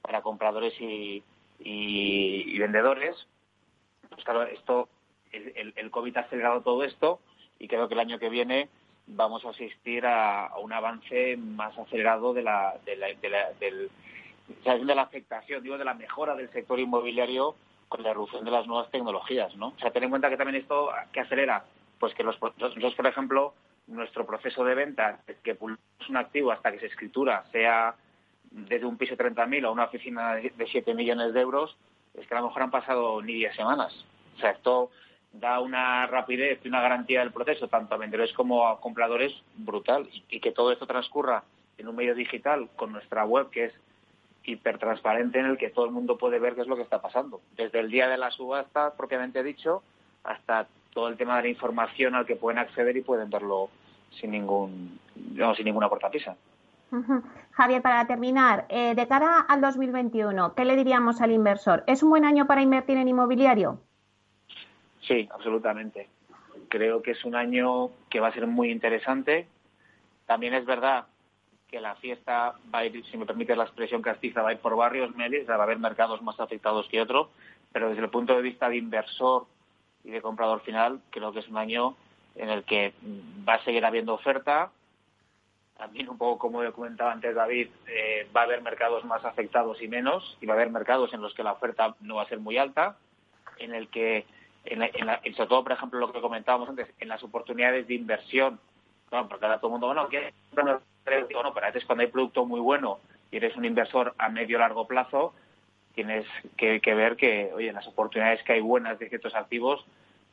para 0.02 0.22
compradores 0.22 0.74
y, 0.80 1.24
y, 1.60 2.58
vendedores. 2.60 3.16
Pues 4.10 4.24
claro, 4.24 4.44
esto, 4.44 4.90
el, 5.32 5.74
el, 5.76 5.92
COVID 5.92 6.18
ha 6.18 6.22
acelerado 6.22 6.62
todo 6.62 6.84
esto 6.84 7.20
y 7.60 7.68
creo 7.68 7.88
que 7.88 7.94
el 7.94 8.00
año 8.00 8.20
que 8.20 8.30
viene 8.30 8.70
vamos 9.08 9.46
a 9.46 9.50
asistir 9.50 10.06
a, 10.06 10.52
un 10.62 10.74
avance 10.74 11.38
más 11.38 11.78
acelerado 11.78 12.34
de 12.34 12.44
la, 12.44 12.78
de 12.86 12.96
la, 12.96 13.08
de 13.08 13.30
la, 13.30 13.52
del, 13.60 13.90
de 14.64 14.96
la 14.96 15.02
afectación, 15.02 15.64
digo, 15.64 15.78
de 15.78 15.86
la 15.86 15.94
mejora 15.94 16.36
del 16.36 16.52
sector 16.52 16.80
inmobiliario 16.80 17.56
con 17.88 18.04
la 18.04 18.12
erupción 18.12 18.46
de 18.46 18.52
las 18.52 18.68
nuevas 18.68 18.90
tecnologías, 18.90 19.56
¿no? 19.58 19.70
O 19.70 19.80
sea, 19.80 19.92
ten 19.92 20.04
en 20.04 20.10
cuenta 20.10 20.30
que 20.30 20.38
también 20.38 20.62
esto, 20.62 20.90
que 21.12 21.20
acelera? 21.20 21.66
Pues 22.00 22.14
que 22.16 22.24
los, 22.24 22.38
por 22.38 23.08
ejemplo, 23.08 23.54
nuestro 23.88 24.26
proceso 24.26 24.64
de 24.64 24.76
venta, 24.76 25.20
que 25.44 25.56
pulsamos 25.56 26.10
un 26.10 26.18
activo 26.18 26.52
hasta 26.52 26.72
que 26.72 26.80
se 26.80 26.86
escritura, 26.88 27.44
sea 27.52 27.96
desde 28.52 28.86
un 28.86 28.98
piso 28.98 29.16
de 29.16 29.24
30.000 29.24 29.66
a 29.66 29.72
una 29.72 29.86
oficina 29.86 30.36
de 30.36 30.68
7 30.70 30.94
millones 30.94 31.34
de 31.34 31.42
euros, 31.42 31.76
es 32.14 32.28
que 32.28 32.36
a 32.36 32.42
lo 32.42 32.48
mejor 32.48 32.64
han 32.64 32.72
pasado 32.72 33.22
ni 33.22 33.34
10 33.34 33.56
semanas. 33.56 34.06
O 34.38 34.40
sea, 34.40 34.52
esto 34.52 34.92
da 35.34 35.60
una 35.60 36.08
rapidez 36.08 36.60
y 36.64 36.68
una 36.68 36.82
garantía 36.82 37.22
del 37.22 37.32
proceso, 37.32 37.68
tanto 37.68 37.96
a 37.96 37.98
vendedores 37.98 38.34
como 38.34 38.68
a 38.68 38.80
compradores, 38.82 39.34
brutal. 39.56 40.10
Y, 40.30 40.40
que 40.40 40.52
todo 40.52 40.72
esto 40.72 40.86
transcurra 40.86 41.44
en 41.78 41.88
un 41.88 41.96
medio 41.96 42.14
digital 42.14 42.70
con 42.76 42.92
nuestra 42.92 43.26
web, 43.26 43.50
que 43.50 43.66
es 43.66 43.74
hipertransparente, 44.44 45.40
en 45.40 45.46
el 45.46 45.58
que 45.58 45.70
todo 45.70 45.86
el 45.86 45.92
mundo 45.92 46.18
puede 46.18 46.40
ver 46.40 46.56
qué 46.56 46.62
es 46.62 46.68
lo 46.68 46.76
que 46.76 46.82
está 46.82 47.02
pasando. 47.02 47.42
Desde 47.56 47.80
el 47.80 47.90
día 47.90 48.10
de 48.10 48.18
la 48.18 48.32
subasta, 48.32 48.94
propiamente 48.96 49.44
dicho, 49.44 49.84
hasta 50.24 50.68
todo 50.94 51.08
el 51.08 51.18
tema 51.18 51.38
de 51.38 51.44
la 51.44 51.50
información 51.50 52.16
al 52.16 52.26
que 52.26 52.36
pueden 52.36 52.60
acceder 52.60 52.98
y 52.98 53.02
pueden 53.02 53.30
verlo 53.30 53.70
sin 54.20 54.32
ningún, 54.32 55.00
no, 55.16 55.56
sin 55.56 55.66
ninguna 55.66 55.88
cortapisa. 55.88 56.36
Javier, 57.52 57.82
para 57.82 58.06
terminar, 58.08 58.66
eh, 58.70 58.96
de 58.96 59.08
cara 59.08 59.40
al 59.40 59.62
2021, 59.62 60.56
¿qué 60.56 60.66
le 60.66 60.76
diríamos 60.76 61.22
al 61.22 61.32
inversor? 61.32 61.84
¿Es 61.88 62.04
un 62.04 62.10
buen 62.10 62.26
año 62.26 62.48
para 62.48 62.62
invertir 62.62 62.98
en 62.98 63.08
inmobiliario? 63.08 63.80
Sí, 65.02 65.30
absolutamente. 65.34 66.10
Creo 66.68 67.02
que 67.02 67.12
es 67.12 67.26
un 67.26 67.36
año 67.36 67.90
que 68.10 68.20
va 68.20 68.28
a 68.28 68.34
ser 68.34 68.48
muy 68.48 68.72
interesante. 68.72 69.48
También 70.26 70.54
es 70.54 70.66
verdad 70.66 71.06
que 71.70 71.80
la 71.80 71.96
fiesta 71.96 72.56
va 72.74 72.80
a 72.80 72.86
ir, 72.86 73.04
si 73.06 73.18
me 73.18 73.26
permite 73.26 73.56
la 73.56 73.64
expresión 73.64 74.02
castiza, 74.02 74.42
va 74.42 74.50
a 74.50 74.54
ir 74.54 74.60
por 74.60 74.76
barrios, 74.76 75.16
medios, 75.16 75.50
va 75.50 75.56
a 75.56 75.64
haber 75.64 75.80
mercados 75.80 76.22
más 76.22 76.40
afectados 76.40 76.88
que 76.90 77.02
otros, 77.02 77.30
pero 77.72 77.90
desde 77.90 78.04
el 78.04 78.10
punto 78.10 78.36
de 78.36 78.42
vista 78.42 78.70
de 78.70 78.78
inversor 78.78 79.46
y 80.04 80.12
de 80.12 80.22
comprador 80.22 80.62
final, 80.62 81.00
creo 81.10 81.32
que 81.32 81.40
es 81.40 81.48
un 81.48 81.58
año 81.58 81.96
en 82.36 82.50
el 82.50 82.64
que 82.64 82.94
va 83.48 83.56
a 83.56 83.64
seguir 83.64 83.86
habiendo 83.86 84.14
oferta. 84.14 84.72
También 85.82 86.10
un 86.10 86.18
poco 86.20 86.38
como 86.38 86.72
comentaba 86.74 87.12
antes 87.12 87.34
David, 87.34 87.70
eh, 87.88 88.30
va 88.38 88.42
a 88.42 88.44
haber 88.44 88.62
mercados 88.62 89.04
más 89.04 89.26
afectados 89.26 89.82
y 89.82 89.88
menos, 89.88 90.38
y 90.40 90.46
va 90.46 90.54
a 90.54 90.58
haber 90.58 90.70
mercados 90.70 91.12
en 91.12 91.24
los 91.24 91.34
que 91.34 91.42
la 91.42 91.54
oferta 91.54 91.96
no 92.02 92.18
va 92.18 92.22
a 92.22 92.28
ser 92.28 92.38
muy 92.38 92.60
alta, 92.60 92.98
en 93.58 93.74
el 93.74 93.88
que, 93.88 94.28
en 94.64 94.80
sobre 95.34 95.50
todo, 95.50 95.64
por 95.64 95.72
ejemplo, 95.72 96.00
lo 96.00 96.14
que 96.14 96.22
comentábamos 96.22 96.70
antes, 96.70 96.88
en 97.00 97.08
las 97.08 97.24
oportunidades 97.24 97.88
de 97.88 97.96
inversión, 97.96 98.60
porque 99.10 99.44
ahora 99.44 99.58
todo 99.58 99.70
el 99.70 99.72
mundo, 99.72 99.88
bueno, 99.88 100.08
¿qué? 100.08 100.36
Bueno, 100.54 100.82
pero 101.04 101.26
a 101.66 101.72
veces 101.72 101.84
cuando 101.86 102.04
hay 102.04 102.12
producto 102.12 102.46
muy 102.46 102.60
bueno 102.60 103.00
y 103.32 103.38
eres 103.38 103.56
un 103.56 103.66
inversor 103.66 104.14
a 104.20 104.30
medio 104.30 104.60
largo 104.60 104.86
plazo, 104.86 105.34
tienes 105.96 106.28
que, 106.58 106.80
ver 106.94 107.16
que, 107.16 107.52
oye, 107.56 107.74
las 107.74 107.88
oportunidades 107.88 108.44
que 108.44 108.54
hay 108.54 108.62
buenas 108.62 109.00
de 109.00 109.10
ciertos 109.10 109.34
activos 109.34 109.84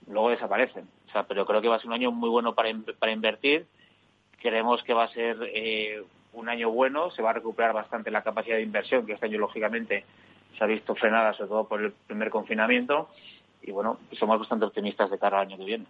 luego 0.08 0.28
desaparecen. 0.28 0.86
O 1.08 1.10
sea, 1.10 1.22
pero 1.22 1.46
creo 1.46 1.62
que 1.62 1.68
va 1.68 1.76
a 1.76 1.78
ser 1.78 1.86
un 1.88 1.94
año 1.94 2.10
muy 2.10 2.28
bueno 2.28 2.54
para, 2.54 2.68
para 2.98 3.12
invertir. 3.12 3.66
Creemos 4.40 4.82
que 4.82 4.94
va 4.94 5.04
a 5.04 5.08
ser 5.08 5.36
eh, 5.42 6.02
un 6.32 6.48
año 6.48 6.70
bueno, 6.70 7.10
se 7.10 7.22
va 7.22 7.30
a 7.30 7.34
recuperar 7.34 7.72
bastante 7.72 8.10
la 8.10 8.22
capacidad 8.22 8.56
de 8.56 8.62
inversión, 8.62 9.06
que 9.06 9.12
este 9.12 9.26
año, 9.26 9.38
lógicamente, 9.38 10.04
se 10.56 10.64
ha 10.64 10.66
visto 10.66 10.94
frenada, 10.94 11.32
sobre 11.32 11.48
todo 11.48 11.64
por 11.68 11.82
el 11.82 11.92
primer 11.92 12.30
confinamiento. 12.30 13.08
Y 13.62 13.72
bueno, 13.72 13.98
somos 14.12 14.38
bastante 14.38 14.64
optimistas 14.64 15.10
de 15.10 15.18
cara 15.18 15.40
al 15.40 15.46
año 15.48 15.58
que 15.58 15.64
viene. 15.64 15.86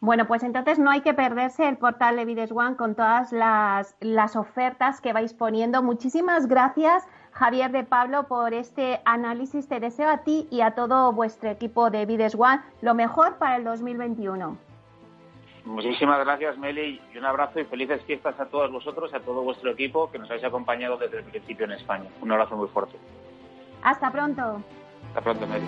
Bueno, 0.00 0.26
pues 0.26 0.42
entonces 0.42 0.78
no 0.78 0.90
hay 0.90 1.00
que 1.00 1.14
perderse 1.14 1.66
el 1.66 1.78
portal 1.78 2.16
de 2.16 2.24
Vides 2.24 2.52
One 2.52 2.76
con 2.76 2.94
todas 2.94 3.32
las, 3.32 3.96
las 4.00 4.36
ofertas 4.36 5.00
que 5.00 5.12
vais 5.12 5.32
poniendo. 5.32 5.82
Muchísimas 5.82 6.46
gracias 6.46 7.06
Javier 7.34 7.72
de 7.72 7.82
Pablo, 7.84 8.28
por 8.28 8.54
este 8.54 9.00
análisis. 9.04 9.66
Te 9.68 9.80
deseo 9.80 10.08
a 10.08 10.18
ti 10.18 10.46
y 10.50 10.60
a 10.60 10.72
todo 10.74 11.12
vuestro 11.12 11.50
equipo 11.50 11.90
de 11.90 12.06
Vides 12.06 12.36
One 12.36 12.60
lo 12.80 12.94
mejor 12.94 13.38
para 13.38 13.56
el 13.56 13.64
2021. 13.64 14.56
Muchísimas 15.64 16.18
gracias, 16.24 16.58
Meli, 16.58 17.00
y 17.12 17.18
un 17.18 17.24
abrazo 17.24 17.58
y 17.58 17.64
felices 17.64 18.02
fiestas 18.04 18.38
a 18.38 18.46
todos 18.46 18.70
vosotros, 18.70 19.14
a 19.14 19.20
todo 19.20 19.42
vuestro 19.42 19.70
equipo 19.70 20.10
que 20.10 20.18
nos 20.18 20.28
habéis 20.28 20.44
acompañado 20.44 20.98
desde 20.98 21.18
el 21.18 21.24
principio 21.24 21.64
en 21.64 21.72
España. 21.72 22.10
Un 22.20 22.32
abrazo 22.32 22.56
muy 22.56 22.68
fuerte. 22.68 22.98
Hasta 23.82 24.10
pronto. 24.10 24.62
Hasta 25.08 25.20
pronto, 25.22 25.46
Meli. 25.46 25.64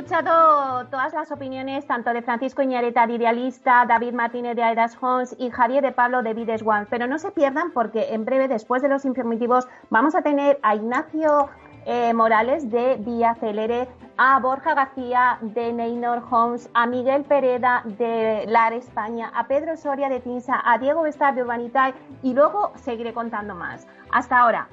Escuchado 0.00 0.86
todas 0.86 1.12
las 1.12 1.30
opiniones 1.30 1.86
tanto 1.86 2.14
de 2.14 2.22
Francisco 2.22 2.62
Iñareta 2.62 3.06
de 3.06 3.16
Idealista, 3.16 3.84
David 3.86 4.14
Martínez 4.14 4.56
de 4.56 4.62
Aidas 4.62 4.96
Homes 4.98 5.36
y 5.38 5.50
Javier 5.50 5.82
de 5.82 5.92
Pablo 5.92 6.22
de 6.22 6.32
Vides 6.32 6.62
One. 6.64 6.86
Pero 6.88 7.06
no 7.06 7.18
se 7.18 7.30
pierdan 7.32 7.70
porque 7.72 8.14
en 8.14 8.24
breve, 8.24 8.48
después 8.48 8.80
de 8.80 8.88
los 8.88 9.04
informativos, 9.04 9.68
vamos 9.90 10.14
a 10.14 10.22
tener 10.22 10.58
a 10.62 10.74
Ignacio 10.74 11.50
eh, 11.84 12.14
Morales 12.14 12.70
de 12.70 12.96
Vía 12.96 13.34
Celere, 13.34 13.88
a 14.16 14.40
Borja 14.40 14.72
García 14.72 15.36
de 15.42 15.70
Neynor 15.70 16.22
Homes, 16.30 16.70
a 16.72 16.86
Miguel 16.86 17.24
Pereda 17.24 17.82
de 17.84 18.46
LAR 18.48 18.72
España, 18.72 19.30
a 19.34 19.48
Pedro 19.48 19.76
Soria 19.76 20.08
de 20.08 20.20
Tinsa, 20.20 20.62
a 20.64 20.78
Diego 20.78 21.02
Bestar 21.02 21.34
de 21.34 21.42
Urbanitae 21.42 21.92
y 22.22 22.32
luego 22.32 22.72
seguiré 22.76 23.12
contando 23.12 23.54
más. 23.54 23.86
Hasta 24.10 24.38
ahora. 24.38 24.66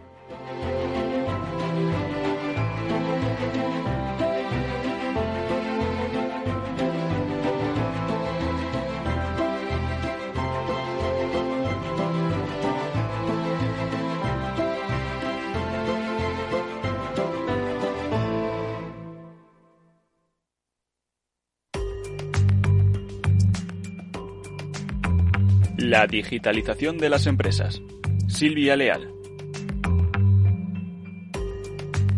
La 25.87 26.05
digitalización 26.05 26.97
de 26.97 27.07
las 27.07 27.27
empresas. 27.27 27.81
Silvia 28.27 28.75
Leal. 28.75 29.09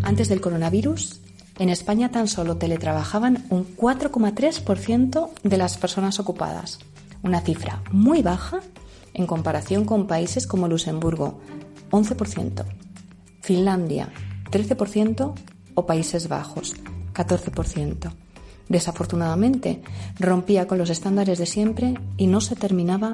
Antes 0.02 0.28
del 0.28 0.42
coronavirus, 0.42 1.22
en 1.60 1.70
España 1.70 2.10
tan 2.10 2.28
solo 2.28 2.58
teletrabajaban 2.58 3.46
un 3.52 3.78
4,3% 3.78 5.30
de 5.44 5.58
las 5.58 5.78
personas 5.78 6.20
ocupadas, 6.20 6.80
una 7.22 7.42
cifra 7.42 7.84
muy 7.92 8.24
baja 8.24 8.62
en 9.14 9.28
comparación 9.28 9.86
con 9.86 10.08
países 10.08 10.48
como 10.48 10.68
Luxemburgo, 10.68 11.40
11%, 11.92 12.66
Finlandia, 13.42 14.10
13% 14.50 15.36
o 15.76 15.86
Países 15.86 16.28
Bajos, 16.28 16.74
14%. 17.14 18.12
Desafortunadamente, 18.68 19.84
rompía 20.18 20.66
con 20.68 20.80
los 20.80 20.90
estándares 20.90 21.38
de 21.38 21.46
siempre 21.46 21.94
y 22.18 22.26
no 22.26 22.42
se 22.42 22.56
terminaba 22.56 23.14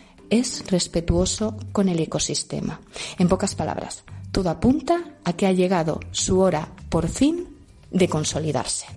es 0.31 0.65
respetuoso 0.71 1.57
con 1.71 1.89
el 1.89 1.99
ecosistema. 1.99 2.81
En 3.19 3.27
pocas 3.27 3.53
palabras, 3.53 4.03
todo 4.31 4.49
apunta 4.49 5.17
a 5.23 5.33
que 5.33 5.45
ha 5.45 5.51
llegado 5.51 5.99
su 6.09 6.39
hora, 6.39 6.69
por 6.89 7.07
fin, 7.07 7.47
de 7.91 8.07
consolidarse. 8.07 8.87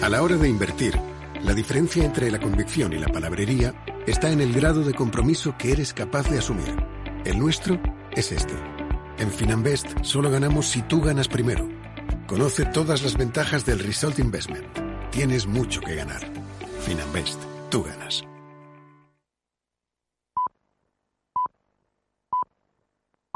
A 0.00 0.08
la 0.08 0.22
hora 0.22 0.36
de 0.36 0.48
invertir, 0.48 0.98
la 1.44 1.54
diferencia 1.54 2.04
entre 2.04 2.30
la 2.30 2.40
convicción 2.40 2.92
y 2.92 2.98
la 2.98 3.08
palabrería 3.08 3.74
está 4.06 4.30
en 4.30 4.40
el 4.40 4.52
grado 4.52 4.82
de 4.82 4.94
compromiso 4.94 5.56
que 5.58 5.72
eres 5.72 5.92
capaz 5.92 6.28
de 6.28 6.38
asumir. 6.38 6.74
El 7.24 7.38
nuestro 7.38 7.80
es 8.12 8.32
este. 8.32 8.54
En 9.18 9.30
Finanbest 9.30 9.86
solo 10.02 10.30
ganamos 10.30 10.66
si 10.66 10.82
tú 10.82 11.00
ganas 11.00 11.28
primero. 11.28 11.81
Conoce 12.32 12.64
todas 12.64 13.02
las 13.02 13.18
ventajas 13.18 13.66
del 13.66 13.78
Result 13.78 14.18
Investment. 14.18 14.64
Tienes 15.10 15.46
mucho 15.46 15.82
que 15.82 15.96
ganar. 15.96 16.22
Finanbest, 16.80 17.38
tú 17.68 17.82
ganas. 17.82 18.24